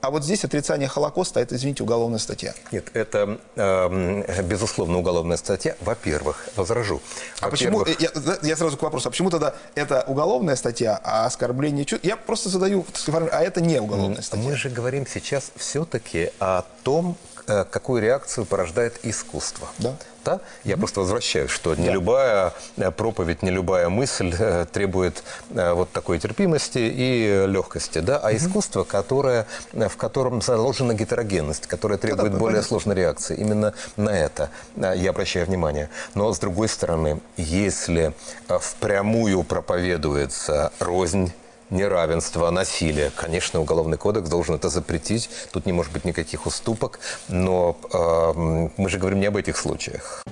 а 0.00 0.10
вот 0.10 0.24
здесь 0.24 0.44
отрицание 0.44 0.88
Холокоста– 0.88 1.40
это, 1.40 1.56
извините, 1.56 1.82
уголовная 1.82 2.18
статья. 2.18 2.54
Нет, 2.72 2.90
это, 2.94 3.38
э, 3.56 4.42
безусловно, 4.42 4.98
уголовная 4.98 5.36
статья. 5.36 5.76
Во-первых, 5.80 6.48
возражу. 6.56 7.00
Во 7.40 7.48
а 7.48 7.50
почему, 7.50 7.84
я, 7.98 8.10
я 8.42 8.56
сразу 8.56 8.76
к 8.76 8.82
вопросу, 8.82 9.08
а 9.08 9.10
почему 9.10 9.30
тогда 9.30 9.54
это 9.74 10.04
уголовная 10.06 10.56
статья, 10.56 11.00
а 11.04 11.26
оскорбление 11.26 11.84
чувств? 11.84 12.06
Я 12.06 12.16
просто 12.16 12.48
задаю, 12.48 12.86
а 13.08 13.42
это 13.42 13.60
не 13.60 13.80
уголовная 13.80 14.22
статья. 14.22 14.48
Мы 14.48 14.56
же 14.56 14.70
говорим 14.70 15.06
сейчас 15.06 15.50
все-таки 15.56 16.30
о 16.38 16.64
том, 16.82 17.16
Э, 17.50 17.64
какую 17.68 18.00
реакцию 18.00 18.46
порождает 18.46 19.00
искусство. 19.02 19.68
Да. 19.78 19.96
Да? 20.24 20.40
Я 20.64 20.74
mm-hmm. 20.74 20.78
просто 20.78 21.00
возвращаюсь, 21.00 21.50
что 21.50 21.74
не 21.74 21.86
да. 21.86 21.92
любая 21.92 22.52
э, 22.76 22.90
проповедь, 22.90 23.42
не 23.42 23.50
любая 23.50 23.88
мысль 23.88 24.34
э, 24.38 24.66
требует 24.70 25.22
вот 25.50 25.90
такой 25.92 26.18
терпимости 26.18 26.78
и 26.78 27.46
легкости, 27.46 27.98
да, 27.98 28.18
а 28.18 28.32
mm-hmm. 28.32 28.36
искусство, 28.36 28.84
которое, 28.84 29.46
в 29.72 29.96
котором 29.96 30.42
заложена 30.42 30.94
гетерогенность, 30.94 31.66
которое 31.66 31.98
требует 31.98 32.32
да, 32.32 32.38
более 32.38 32.56
понятно. 32.56 32.68
сложной 32.68 32.96
реакции. 32.96 33.36
Именно 33.36 33.74
на 33.96 34.10
это 34.10 34.50
я 34.76 35.10
обращаю 35.10 35.46
внимание. 35.46 35.88
Но 36.14 36.32
с 36.32 36.38
другой 36.38 36.68
стороны, 36.68 37.20
если 37.36 38.14
впрямую 38.46 39.42
проповедуется 39.44 40.72
рознь 40.78 41.32
неравенство, 41.70 42.50
насилие. 42.50 43.10
Конечно, 43.14 43.60
Уголовный 43.60 43.96
кодекс 43.96 44.28
должен 44.28 44.54
это 44.54 44.68
запретить. 44.68 45.30
Тут 45.52 45.66
не 45.66 45.72
может 45.72 45.92
быть 45.92 46.04
никаких 46.04 46.46
уступок. 46.46 47.00
Но 47.28 47.76
э, 47.92 48.68
мы 48.76 48.88
же 48.88 48.98
говорим 48.98 49.20
не 49.20 49.26
об 49.26 49.36
этих 49.36 49.56
случаях. 49.56 50.24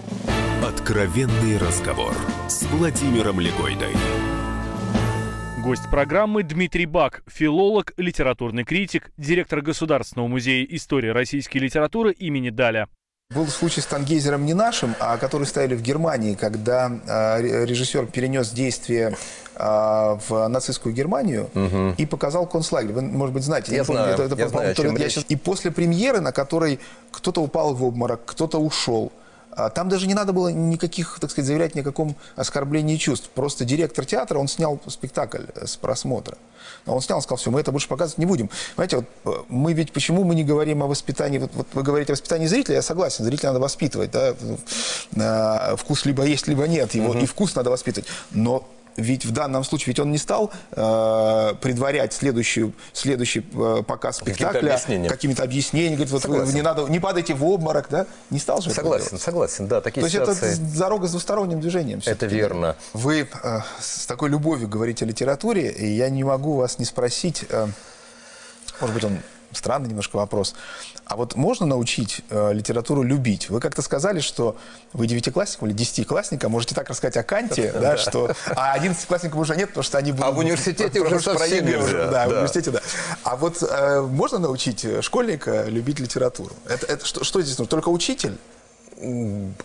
Откровенный 0.66 1.58
разговор 1.58 2.14
с 2.48 2.62
Владимиром 2.64 3.40
Легойдой. 3.40 3.94
Гость 5.62 5.90
программы 5.90 6.44
Дмитрий 6.44 6.86
Бак, 6.86 7.22
филолог, 7.26 7.92
литературный 7.96 8.64
критик, 8.64 9.10
директор 9.16 9.60
Государственного 9.60 10.28
музея 10.28 10.64
истории 10.64 11.08
российской 11.08 11.58
литературы 11.58 12.12
имени 12.12 12.50
Даля. 12.50 12.88
Был 13.34 13.46
случай 13.48 13.82
с 13.82 13.84
Тангейзером 13.84 14.46
не 14.46 14.54
нашим, 14.54 14.94
а 14.98 15.18
который 15.18 15.46
ставили 15.46 15.74
в 15.74 15.82
Германии, 15.82 16.32
когда 16.32 16.90
э, 16.90 17.66
режиссер 17.66 18.06
перенес 18.06 18.48
действие 18.48 19.18
э, 19.54 20.18
в 20.28 20.48
нацистскую 20.48 20.94
Германию 20.94 21.50
угу. 21.54 21.94
и 21.98 22.06
показал 22.06 22.46
концлагерь. 22.46 22.94
Вы, 22.94 23.02
может 23.02 23.34
быть, 23.34 23.44
знаете. 23.44 23.72
Я, 23.72 23.78
я 23.78 23.84
знаю, 23.84 24.16
помню, 24.16 24.24
это, 24.24 24.40
я 24.40 24.48
знаю, 24.48 24.74
я 24.96 25.08
сейчас... 25.10 25.26
И 25.28 25.36
после 25.36 25.70
премьеры, 25.70 26.20
на 26.20 26.32
которой 26.32 26.80
кто-то 27.10 27.42
упал 27.42 27.74
в 27.74 27.84
обморок, 27.84 28.22
кто-то 28.24 28.56
ушел, 28.56 29.12
а 29.14 29.27
там 29.74 29.88
даже 29.88 30.06
не 30.06 30.14
надо 30.14 30.32
было 30.32 30.48
никаких, 30.48 31.18
так 31.20 31.30
сказать, 31.30 31.46
заявлять 31.46 31.74
ни 31.74 31.80
о 31.80 31.84
каком 31.84 32.16
оскорблении 32.36 32.96
чувств. 32.96 33.30
Просто 33.34 33.64
директор 33.64 34.04
театра, 34.04 34.38
он 34.38 34.48
снял 34.48 34.80
спектакль 34.86 35.44
с 35.54 35.76
просмотра. 35.76 36.36
Он 36.86 37.00
снял, 37.00 37.20
сказал, 37.22 37.38
все, 37.38 37.50
мы 37.50 37.60
это 37.60 37.72
больше 37.72 37.88
показывать 37.88 38.18
не 38.18 38.26
будем. 38.26 38.50
Понимаете, 38.76 38.96
вот 38.96 39.06
э, 39.24 39.42
мы 39.48 39.72
ведь, 39.72 39.92
почему 39.92 40.24
мы 40.24 40.34
не 40.34 40.44
говорим 40.44 40.82
о 40.82 40.86
воспитании, 40.86 41.38
вот, 41.38 41.50
вот 41.54 41.66
вы 41.72 41.82
говорите 41.82 42.12
о 42.12 42.14
воспитании 42.14 42.46
зрителя, 42.46 42.76
я 42.76 42.82
согласен, 42.82 43.24
зрителя 43.24 43.50
надо 43.50 43.60
воспитывать, 43.60 44.10
да, 44.10 45.76
вкус 45.76 46.04
либо 46.04 46.24
есть, 46.24 46.46
либо 46.46 46.66
нет, 46.66 46.94
его 46.94 47.10
угу. 47.10 47.18
и 47.18 47.26
вкус 47.26 47.54
надо 47.54 47.70
воспитывать. 47.70 48.08
Но 48.30 48.68
ведь 48.98 49.24
в 49.24 49.30
данном 49.30 49.64
случае 49.64 49.92
ведь 49.92 50.00
он 50.00 50.10
не 50.10 50.18
стал 50.18 50.50
э, 50.72 51.54
предварять 51.60 52.12
следующий, 52.12 52.72
следующий 52.92 53.46
э, 53.54 53.82
показ 53.86 54.18
спектакля 54.18 54.78
какими-то 55.08 55.44
объяснениями. 55.44 55.94
Говорит, 55.94 56.12
вот 56.12 56.24
вы, 56.26 56.52
не 56.52 56.62
надо, 56.62 56.82
не 56.88 57.00
падайте 57.00 57.34
в 57.34 57.44
обморок, 57.44 57.86
да? 57.90 58.06
Не 58.30 58.38
стал 58.38 58.60
же 58.60 58.70
Согласен, 58.70 59.18
согласен, 59.18 59.68
да. 59.68 59.80
Такие 59.80 60.02
То 60.02 60.10
ситуации... 60.10 60.48
есть 60.48 60.60
это 60.60 60.78
дорога 60.78 61.06
с 61.06 61.12
двусторонним 61.12 61.60
движением. 61.60 62.02
Это 62.04 62.26
верно. 62.26 62.76
Вы 62.92 63.28
э, 63.42 63.60
с 63.80 64.06
такой 64.06 64.28
любовью 64.28 64.68
говорите 64.68 65.04
о 65.04 65.08
литературе, 65.08 65.70
и 65.70 65.86
я 65.86 66.10
не 66.10 66.24
могу 66.24 66.56
вас 66.56 66.78
не 66.78 66.84
спросить, 66.84 67.44
э, 67.48 67.68
может 68.80 68.94
быть, 68.94 69.04
он 69.04 69.18
странный 69.52 69.88
немножко 69.88 70.16
вопрос. 70.16 70.54
А 71.04 71.16
вот 71.16 71.34
можно 71.36 71.66
научить 71.66 72.22
э, 72.30 72.52
литературу 72.52 73.02
любить? 73.02 73.50
Вы 73.50 73.60
как-то 73.60 73.82
сказали, 73.82 74.20
что 74.20 74.56
вы 74.92 75.06
девятиклассник 75.06 75.62
или 75.62 75.72
десятиклассник, 75.72 76.44
можете 76.44 76.74
так 76.74 76.88
рассказать 76.88 77.16
о 77.16 77.22
Канте, 77.22 77.72
да, 77.80 77.96
что... 77.96 78.34
А 78.54 78.72
одиннадцатиклассников 78.72 79.38
уже 79.38 79.56
нет, 79.56 79.68
потому 79.68 79.84
что 79.84 79.98
они 79.98 80.12
будут... 80.12 80.26
А 80.26 80.30
в 80.32 80.38
университете 80.38 81.00
уже 81.00 81.20
совсем 81.20 81.66
нельзя. 81.66 82.10
Да, 82.10 82.26
в 82.26 82.32
университете, 82.32 82.70
да. 82.70 82.80
А 83.24 83.36
вот 83.36 83.62
э, 83.62 84.00
можно 84.02 84.38
научить 84.38 84.86
школьника 85.02 85.64
любить 85.64 86.00
литературу? 86.00 86.54
Это, 86.66 87.04
что 87.04 87.40
здесь 87.42 87.58
нужно? 87.58 87.70
Только 87.70 87.88
учитель? 87.88 88.36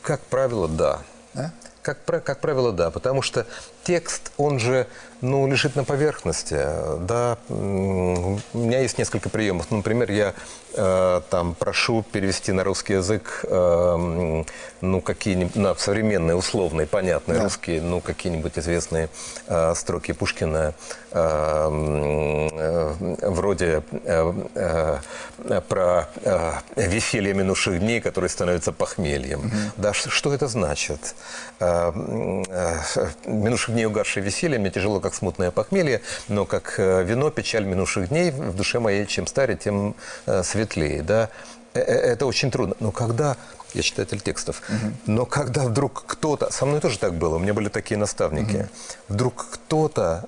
Как 0.01 0.21
правило, 0.21 0.67
да. 0.67 1.01
А? 1.33 1.51
Как, 1.81 2.05
как 2.05 2.39
правило, 2.39 2.71
да, 2.71 2.91
потому 2.91 3.21
что 3.21 3.45
текст, 3.83 4.31
он 4.37 4.59
же 4.59 4.87
ну, 5.23 5.47
лежит 5.47 5.75
на 5.75 5.83
поверхности. 5.83 6.59
Да, 6.99 7.37
у 7.49 8.37
меня 8.53 8.81
есть 8.81 8.97
несколько 8.97 9.29
приемов. 9.29 9.71
Например, 9.71 10.11
я 10.11 10.33
э, 10.75 11.21
там 11.29 11.55
прошу 11.55 12.03
перевести 12.03 12.51
на 12.51 12.63
русский 12.63 12.93
язык 12.93 13.45
э, 13.47 14.43
ну, 14.81 15.01
какие-нибудь, 15.01 15.55
на 15.55 15.75
современные, 15.75 16.35
условные, 16.35 16.87
понятные 16.87 17.37
да. 17.37 17.43
русские, 17.45 17.81
ну, 17.81 18.01
какие-нибудь 18.01 18.59
известные 18.59 19.09
э, 19.47 19.73
строки 19.75 20.11
Пушкина, 20.11 20.73
э, 21.11 22.49
э, 22.51 23.29
вроде 23.29 23.83
э, 24.03 24.33
э, 24.55 25.61
про 25.69 26.09
э, 26.23 26.51
веселье 26.75 27.33
минувших 27.33 27.79
дней, 27.79 28.01
которые 28.01 28.29
становятся 28.29 28.73
похмельем. 28.73 29.39
Угу. 29.39 29.57
Да, 29.77 29.93
что 29.93 30.33
это 30.33 30.47
значит? 30.47 31.15
Э, 31.59 31.91
э, 31.95 33.07
минувших 33.25 33.73
дней 33.73 33.85
угасшее 33.85 34.23
веселье, 34.23 34.59
мне 34.59 34.69
тяжело, 34.69 34.99
как 34.99 35.12
как 35.13 35.19
смутное 35.19 35.51
похмелье, 35.51 36.01
но 36.27 36.45
как 36.45 36.75
э, 36.79 37.03
вино, 37.03 37.29
печаль 37.29 37.65
минувших 37.65 38.09
дней 38.09 38.31
в 38.31 38.55
душе 38.55 38.79
моей, 38.79 39.05
чем 39.05 39.27
старее, 39.27 39.57
тем 39.57 39.95
э, 40.25 40.43
светлее. 40.43 41.03
Да? 41.03 41.29
Э, 41.73 41.81
это 41.81 42.25
очень 42.25 42.49
трудно. 42.51 42.75
Но 42.79 42.91
когда 42.91 43.37
я 43.73 43.81
читатель 43.81 44.21
текстов. 44.21 44.61
Угу. 44.69 44.93
Но 45.07 45.25
когда 45.25 45.63
вдруг 45.63 46.03
кто-то, 46.05 46.51
со 46.51 46.65
мной 46.65 46.79
тоже 46.79 46.99
так 46.99 47.15
было, 47.15 47.35
у 47.35 47.39
меня 47.39 47.53
были 47.53 47.69
такие 47.69 47.97
наставники, 47.97 48.55
угу. 48.55 48.67
вдруг 49.09 49.45
кто-то 49.51 50.25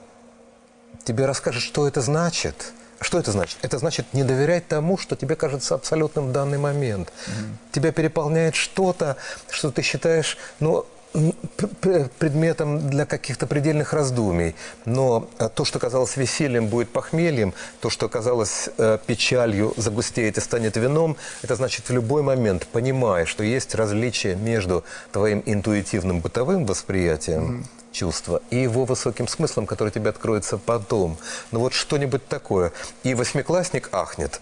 тебе 1.03 1.25
расскажет, 1.25 1.61
что 1.61 1.87
это 1.87 2.01
значит. 2.01 2.73
Что 3.01 3.19
это 3.19 3.31
значит? 3.31 3.57
Это 3.61 3.77
значит 3.77 4.13
не 4.13 4.23
доверять 4.23 4.67
тому, 4.67 4.97
что 4.97 5.15
тебе 5.15 5.35
кажется 5.35 5.75
абсолютным 5.75 6.29
в 6.29 6.31
данный 6.31 6.57
момент. 6.57 7.11
Угу. 7.27 7.35
Тебя 7.71 7.91
переполняет 7.91 8.55
что-то, 8.55 9.17
что 9.49 9.69
ты 9.71 9.81
считаешь, 9.81 10.37
ну, 10.59 10.85
предметом 12.19 12.89
для 12.89 13.05
каких-то 13.05 13.47
предельных 13.47 13.93
раздумий. 13.93 14.55
Но 14.85 15.29
э, 15.39 15.49
то, 15.53 15.65
что 15.65 15.79
казалось 15.79 16.17
весельем, 16.17 16.67
будет 16.67 16.89
похмельем, 16.89 17.53
то, 17.79 17.89
что 17.89 18.09
казалось 18.09 18.69
э, 18.77 18.97
печалью, 19.05 19.73
загустеет 19.77 20.37
и 20.37 20.41
станет 20.41 20.77
вином, 20.77 21.15
это 21.41 21.55
значит 21.55 21.89
в 21.89 21.93
любой 21.93 22.21
момент, 22.21 22.67
понимая, 22.67 23.25
что 23.25 23.43
есть 23.43 23.75
различие 23.75 24.35
между 24.35 24.83
твоим 25.11 25.41
интуитивным 25.45 26.19
бытовым 26.19 26.65
восприятием, 26.65 27.61
mm-hmm 27.61 27.84
чувства 27.95 28.41
и 28.49 28.57
его 28.57 28.85
высоким 28.85 29.27
смыслом, 29.27 29.65
который 29.65 29.89
тебе 29.89 30.09
откроется 30.09 30.57
потом. 30.57 31.17
Ну 31.51 31.59
вот 31.59 31.73
что-нибудь 31.73 32.27
такое. 32.27 32.71
И 33.03 33.15
восьмиклассник 33.15 33.89
ахнет, 33.91 34.41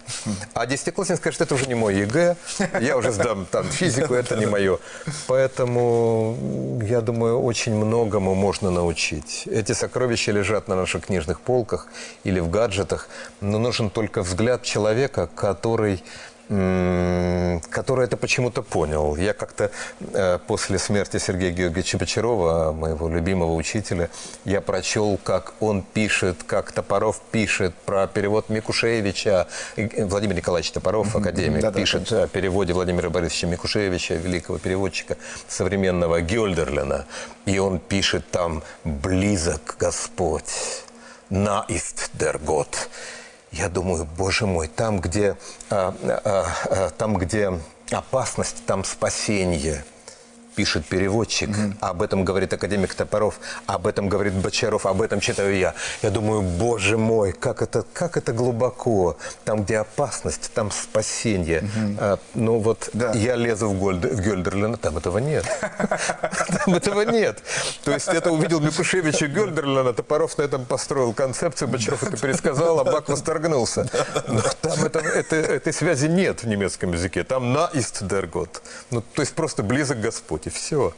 а 0.53 0.65
десятиклассник 0.65 1.17
скажет, 1.17 1.41
это 1.41 1.55
уже 1.55 1.67
не 1.67 1.75
мой 1.75 1.95
ЕГЭ, 1.95 2.35
я 2.81 2.97
уже 2.97 3.11
сдам 3.11 3.45
там 3.45 3.65
физику, 3.69 4.13
это 4.13 4.35
не 4.35 4.45
мое. 4.47 4.79
Поэтому, 5.27 6.35
я 6.81 7.01
думаю, 7.01 7.41
очень 7.41 7.75
многому 7.75 8.33
можно 8.35 8.71
научить. 8.71 9.43
Эти 9.45 9.73
сокровища 9.73 10.31
лежат 10.31 10.67
на 10.67 10.75
наших 10.75 11.05
книжных 11.05 11.39
полках 11.39 11.87
или 12.23 12.39
в 12.39 12.49
гаджетах, 12.49 13.07
но 13.41 13.59
нужен 13.59 13.89
только 13.89 14.23
взгляд 14.23 14.63
человека, 14.63 15.29
который 15.35 16.03
который 16.49 18.05
это 18.05 18.17
почему-то 18.17 18.61
понял. 18.61 19.15
Я 19.15 19.33
как-то 19.33 19.71
э, 20.13 20.39
после 20.45 20.77
смерти 20.77 21.17
Сергея 21.17 21.51
Георгиевича 21.51 21.97
Бочарова, 21.97 22.71
моего 22.73 23.07
любимого 23.09 23.53
учителя, 23.53 24.09
я 24.45 24.61
прочел, 24.61 25.19
как 25.23 25.53
он 25.59 25.81
пишет, 25.81 26.43
как 26.43 26.71
Топоров 26.71 27.21
пишет 27.31 27.73
про 27.85 28.07
перевод 28.07 28.49
Микушевича. 28.49 29.47
Владимир 29.75 30.35
Николаевич 30.35 30.71
Топоров, 30.71 31.15
академик, 31.15 31.61
да, 31.61 31.71
пишет 31.71 32.09
да, 32.09 32.23
о 32.23 32.27
переводе 32.27 32.73
Владимира 32.73 33.09
Борисовича 33.09 33.47
Микушевича, 33.47 34.15
великого 34.15 34.57
переводчика 34.57 35.17
современного 35.47 36.21
Гёльдерлина. 36.21 37.05
И 37.45 37.57
он 37.57 37.79
пишет 37.79 38.29
там 38.31 38.63
«Близок 38.83 39.75
Господь, 39.79 40.83
на 41.29 41.65
ист 41.69 42.09
дер 42.13 42.37
Гott». 42.37 42.89
Я 43.53 43.69
думаю, 43.69 44.07
боже 44.17 44.45
мой, 44.45 44.67
там, 44.67 44.99
где, 44.99 45.37
а, 45.69 45.95
а, 46.03 46.47
а, 46.65 46.89
там, 46.89 47.17
где 47.17 47.53
опасность, 47.91 48.65
там 48.65 48.83
спасение– 48.83 49.85
пишет 50.55 50.85
переводчик, 50.85 51.49
mm-hmm. 51.49 51.77
об 51.81 52.01
этом 52.01 52.23
говорит 52.25 52.53
академик 52.53 52.93
Топоров, 52.93 53.39
об 53.65 53.87
этом 53.87 54.09
говорит 54.09 54.33
Бочаров, 54.33 54.85
об 54.85 55.01
этом 55.01 55.19
читаю 55.19 55.57
я. 55.57 55.73
Я 56.01 56.09
думаю, 56.09 56.41
боже 56.41 56.97
мой, 56.97 57.33
как 57.33 57.61
это, 57.61 57.85
как 57.93 58.17
это 58.17 58.33
глубоко. 58.33 59.17
Там, 59.45 59.63
где 59.63 59.77
опасность, 59.77 60.51
там 60.53 60.71
спасение. 60.71 61.61
Mm-hmm. 61.61 61.97
А, 61.99 62.19
ну 62.33 62.59
вот 62.59 62.89
да. 62.93 63.11
я 63.13 63.35
лезу 63.35 63.69
в, 63.69 63.79
Гольд, 63.79 64.05
в 64.05 64.21
Гёльдерлина, 64.21 64.77
там 64.77 64.97
этого 64.97 65.17
нет. 65.17 65.45
Там 66.65 66.75
этого 66.75 67.01
нет. 67.01 67.43
То 67.83 67.91
есть 67.91 68.07
это 68.07 68.31
увидел 68.31 68.59
Микушевич 68.59 69.21
и 69.21 69.27
Гёльдерлина, 69.27 69.93
Топоров 69.93 70.37
на 70.37 70.43
этом 70.43 70.65
построил 70.65 71.13
концепцию, 71.13 71.67
Бочаров 71.67 72.03
это 72.03 72.17
пересказал, 72.17 72.79
а 72.79 72.83
Бак 72.83 73.09
восторгнулся. 73.09 73.89
Но 74.27 74.41
там 74.89 75.05
этой 75.05 75.73
связи 75.73 76.07
нет 76.07 76.43
в 76.43 76.47
немецком 76.47 76.93
языке. 76.93 77.23
Там 77.23 77.53
на 77.53 77.69
ист 77.73 78.03
дергот. 78.03 78.61
Ну, 78.91 79.01
то 79.01 79.21
есть 79.21 79.33
просто 79.33 79.63
близок 79.63 79.99
Господь 79.99 80.42
и 80.47 80.49
все. 80.49 80.93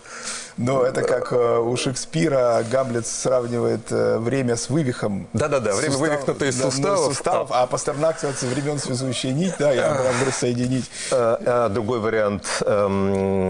Но 0.57 0.83
это 0.83 1.01
как 1.01 1.33
э, 1.33 1.59
у 1.59 1.75
Шекспира 1.75 2.63
Гамлет 2.71 3.05
сравнивает 3.05 3.91
э, 3.91 4.17
время 4.19 4.55
с 4.55 4.69
вывихом. 4.69 5.27
Да-да-да, 5.33 5.73
время 5.73 5.91
сустав, 5.91 6.09
вывихнуто 6.09 6.45
из 6.45 6.61
суставов. 6.61 6.99
Да, 6.99 7.13
суставов 7.13 7.51
а, 7.51 7.63
а 7.63 7.67
Пастернак 7.67 8.19
со 8.19 8.29
времен 8.45 8.79
связующая 8.79 9.33
нить, 9.33 9.53
да, 9.59 9.73
я 9.73 9.89
могу 9.89 10.31
соединить. 10.31 10.89
А, 11.11 11.39
а, 11.45 11.69
другой 11.69 11.99
вариант. 11.99 12.43
Эм, 12.65 13.49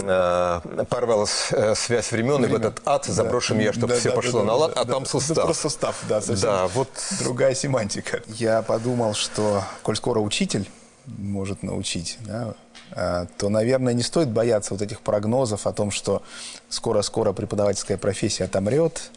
порвалась 0.88 1.51
связь 1.75 2.12
времен, 2.12 2.38
Время. 2.38 2.47
и 2.47 2.51
в 2.51 2.55
этот 2.55 2.81
ад 2.86 3.05
заброшен 3.05 3.58
да. 3.58 3.63
я, 3.63 3.73
чтобы 3.73 3.89
да, 3.89 3.99
все 3.99 4.10
да, 4.10 4.15
пошло 4.15 4.39
да, 4.39 4.45
на 4.45 4.53
лад, 4.55 4.73
да, 4.73 4.81
а 4.81 4.86
да, 4.86 4.93
там 4.93 5.05
сустав. 5.05 5.45
Просто 5.45 5.69
сустав, 5.69 5.95
да, 6.10 6.21
совсем 6.21 6.49
да, 6.49 6.67
вот... 6.67 6.89
другая 7.19 7.53
семантика. 7.53 8.21
Я 8.27 8.63
подумал, 8.63 9.13
что, 9.13 9.63
коль 9.84 9.95
скоро 9.95 10.19
учитель 10.19 10.67
может 11.05 11.62
научить, 11.62 12.17
да, 12.21 12.55
то, 12.95 13.49
наверное, 13.49 13.93
не 13.93 14.03
стоит 14.03 14.29
бояться 14.29 14.73
вот 14.73 14.81
этих 14.81 15.01
прогнозов 15.01 15.67
о 15.67 15.73
том, 15.73 15.91
что 15.91 16.23
скоро-скоро 16.69 17.34
преподавательская 17.34 17.97
профессия 17.97 18.45
отомрет, 18.45 19.12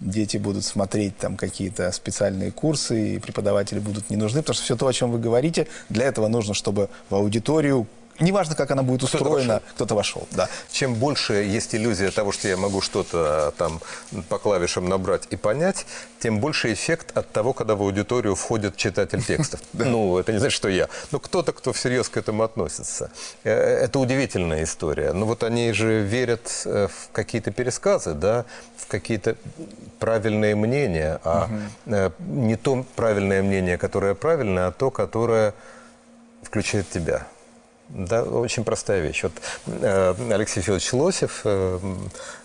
дети 0.00 0.36
будут 0.36 0.64
смотреть 0.64 1.16
там 1.18 1.36
какие-то 1.36 1.90
специальные 1.92 2.52
курсы, 2.52 3.16
и 3.16 3.18
преподаватели 3.18 3.78
будут 3.78 4.10
не 4.10 4.16
нужны, 4.16 4.40
потому 4.40 4.54
что 4.54 4.64
все 4.64 4.76
то, 4.76 4.86
о 4.86 4.92
чем 4.92 5.10
вы 5.10 5.18
говорите, 5.18 5.66
для 5.88 6.06
этого 6.06 6.28
нужно, 6.28 6.54
чтобы 6.54 6.88
в 7.10 7.14
аудиторию 7.14 7.86
неважно, 8.20 8.54
как 8.54 8.70
она 8.70 8.82
будет 8.82 9.02
устроена, 9.02 9.62
кто-то 9.74 9.94
вошел. 9.94 10.22
Кто 10.22 10.36
да. 10.36 10.48
Чем 10.70 10.94
больше 10.94 11.34
есть 11.34 11.74
иллюзия 11.74 12.10
того, 12.10 12.32
что 12.32 12.48
я 12.48 12.56
могу 12.56 12.80
что-то 12.80 13.52
там 13.56 13.80
по 14.28 14.38
клавишам 14.38 14.88
набрать 14.88 15.26
и 15.30 15.36
понять, 15.36 15.86
тем 16.20 16.40
больше 16.40 16.72
эффект 16.72 17.16
от 17.16 17.30
того, 17.30 17.52
когда 17.52 17.74
в 17.74 17.82
аудиторию 17.82 18.34
входит 18.34 18.76
читатель 18.76 19.22
текстов. 19.22 19.60
Ну, 19.88 20.18
это 20.18 20.32
не 20.32 20.38
значит, 20.38 20.56
что 20.56 20.68
я. 20.68 20.88
Но 21.12 21.18
кто-то, 21.18 21.52
кто 21.52 21.72
всерьез 21.72 22.08
к 22.08 22.16
этому 22.16 22.42
относится. 22.42 23.10
Э, 23.44 23.52
это 23.52 23.98
удивительная 23.98 24.64
история. 24.64 25.12
Ну, 25.12 25.24
вот 25.24 25.42
они 25.44 25.72
же 25.72 26.02
верят 26.02 26.62
э, 26.64 26.88
в 26.88 27.10
какие-то 27.12 27.50
пересказы, 27.52 28.12
да, 28.14 28.44
в 28.76 28.86
какие-то 28.86 29.36
правильные 29.98 30.56
мнения, 30.56 31.20
а 31.24 31.48
э, 31.86 32.10
не 32.18 32.56
то 32.56 32.84
правильное 32.96 33.42
мнение, 33.42 33.78
которое 33.78 34.14
правильное, 34.14 34.66
а 34.68 34.72
то, 34.72 34.90
которое 34.90 35.54
включает 36.42 36.90
тебя. 36.90 37.26
Да, 37.88 38.22
очень 38.22 38.64
простая 38.64 39.00
вещь. 39.00 39.22
Вот 39.22 39.32
э, 39.66 40.14
Алексей 40.30 40.60
Федорович 40.60 40.92
Лосев, 40.92 41.40
э, 41.44 41.78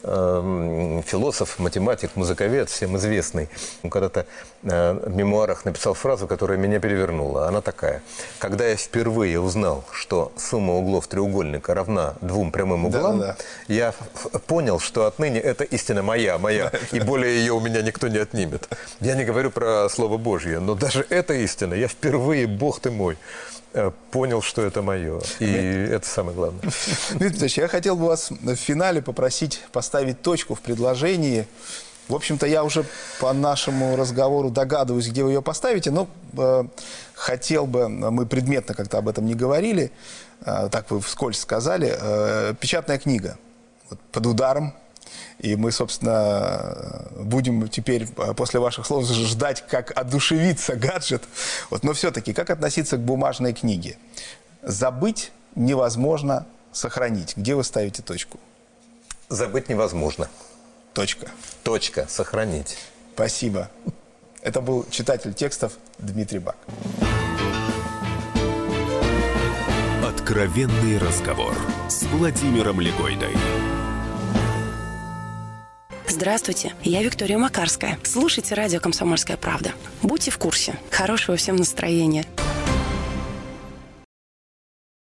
э, 0.04 1.02
философ, 1.06 1.60
математик, 1.60 2.16
музыковед, 2.16 2.70
всем 2.70 2.96
известный, 2.96 3.50
он 3.84 3.90
когда-то 3.90 4.26
в 4.62 5.10
мемуарах 5.10 5.66
написал 5.66 5.94
фразу, 5.94 6.26
которая 6.26 6.58
меня 6.58 6.80
перевернула. 6.80 7.50
Она 7.50 7.60
такая. 7.60 8.02
Когда 8.40 8.66
я 8.66 8.78
впервые 8.78 9.42
узнал, 9.42 9.84
что 9.92 10.32
сумма 10.38 10.76
углов 10.76 11.08
треугольника 11.08 11.74
равна 11.74 12.14
двум 12.22 12.50
прямым 12.50 12.86
углам, 12.86 13.20
да, 13.20 13.28
да. 13.28 13.38
я 13.68 13.94
понял, 14.48 14.80
что 14.80 15.06
отныне 15.06 15.42
это 15.42 15.66
истина 15.66 16.02
моя, 16.02 16.38
моя, 16.38 16.72
и 16.94 17.02
более 17.02 17.36
ее 17.36 17.52
у 17.52 17.60
меня 17.60 17.82
никто 17.82 18.08
не 18.08 18.20
отнимет. 18.20 18.70
Я 19.02 19.16
не 19.16 19.26
говорю 19.26 19.52
про 19.52 19.90
Слово 19.90 20.18
Божье, 20.18 20.60
но 20.62 20.76
даже 20.76 21.06
эта 21.10 21.34
истина, 21.34 21.74
я 21.74 21.90
впервые, 21.90 22.48
Бог 22.48 22.80
ты 22.80 22.90
мой, 22.90 23.18
понял, 24.12 24.42
что 24.42 24.62
это 24.62 24.82
мое. 24.82 25.22
И 25.40 25.46
это 25.46 26.06
самое 26.08 26.36
главное. 26.36 26.62
Дмитрий 27.10 27.30
Петрович, 27.32 27.58
я 27.58 27.68
хотел 27.68 27.96
бы 27.96 28.06
вас 28.06 28.30
в 28.30 28.56
финале 28.56 29.02
попросить 29.02 29.62
поставить 29.72 30.22
точку 30.22 30.56
в 30.56 30.62
предложении 30.62 31.48
В 32.10 32.16
общем-то, 32.16 32.46
я 32.46 32.64
уже 32.64 32.86
по 33.20 33.32
нашему 33.32 33.96
разговору 33.96 34.50
догадываюсь, 34.50 35.08
где 35.08 35.24
вы 35.24 35.32
ее 35.32 35.42
поставите, 35.42 35.90
но 35.90 36.10
э, 36.38 36.66
хотел 37.14 37.66
бы, 37.66 37.88
мы 37.88 38.26
предметно 38.26 38.76
как-то 38.76 38.98
об 38.98 39.08
этом 39.08 39.26
не 39.26 39.36
говорили, 39.36 39.92
э, 40.46 40.68
так 40.70 40.92
вы 40.92 41.00
вскользь 41.00 41.40
сказали, 41.40 41.96
э, 41.98 42.54
печатная 42.60 43.00
книга 43.00 43.38
вот, 43.90 44.00
под 44.12 44.26
ударом, 44.26 44.74
и 45.40 45.56
мы, 45.56 45.72
собственно, 45.72 47.08
будем 47.18 47.68
теперь 47.68 48.08
э, 48.18 48.34
после 48.34 48.60
ваших 48.60 48.86
слов 48.86 49.06
ждать, 49.06 49.66
как 49.68 49.92
одушевится 49.98 50.76
гаджет. 50.76 51.24
Вот, 51.70 51.84
но 51.84 51.94
все-таки, 51.94 52.34
как 52.34 52.50
относиться 52.50 52.98
к 52.98 53.02
бумажной 53.02 53.54
книге? 53.54 53.98
Забыть 54.62 55.32
невозможно 55.56 56.46
сохранить. 56.72 57.36
Где 57.38 57.56
вы 57.56 57.64
ставите 57.64 58.02
точку? 58.02 58.40
Забыть 59.30 59.70
невозможно. 59.70 60.30
Точка. 60.94 61.28
Точка. 61.64 62.06
Сохранить. 62.08 62.78
Спасибо. 63.16 63.70
Это 64.42 64.62
был 64.62 64.86
читатель 64.90 65.34
текстов 65.34 65.74
Дмитрий 65.98 66.40
Бак. 66.40 66.58
Откровенный 70.06 70.98
разговор 70.98 71.56
с 71.88 72.04
Владимиром 72.04 72.80
Легойдой. 72.80 73.34
Здравствуйте, 76.08 76.74
я 76.84 77.02
Виктория 77.02 77.38
Макарская. 77.38 77.98
Слушайте 78.04 78.56
радио 78.56 78.80
«Комсомольская 78.80 79.38
правда». 79.38 79.72
Будьте 80.02 80.32
в 80.32 80.38
курсе. 80.38 80.76
Хорошего 80.92 81.38
всем 81.38 81.56
настроения. 81.56 82.26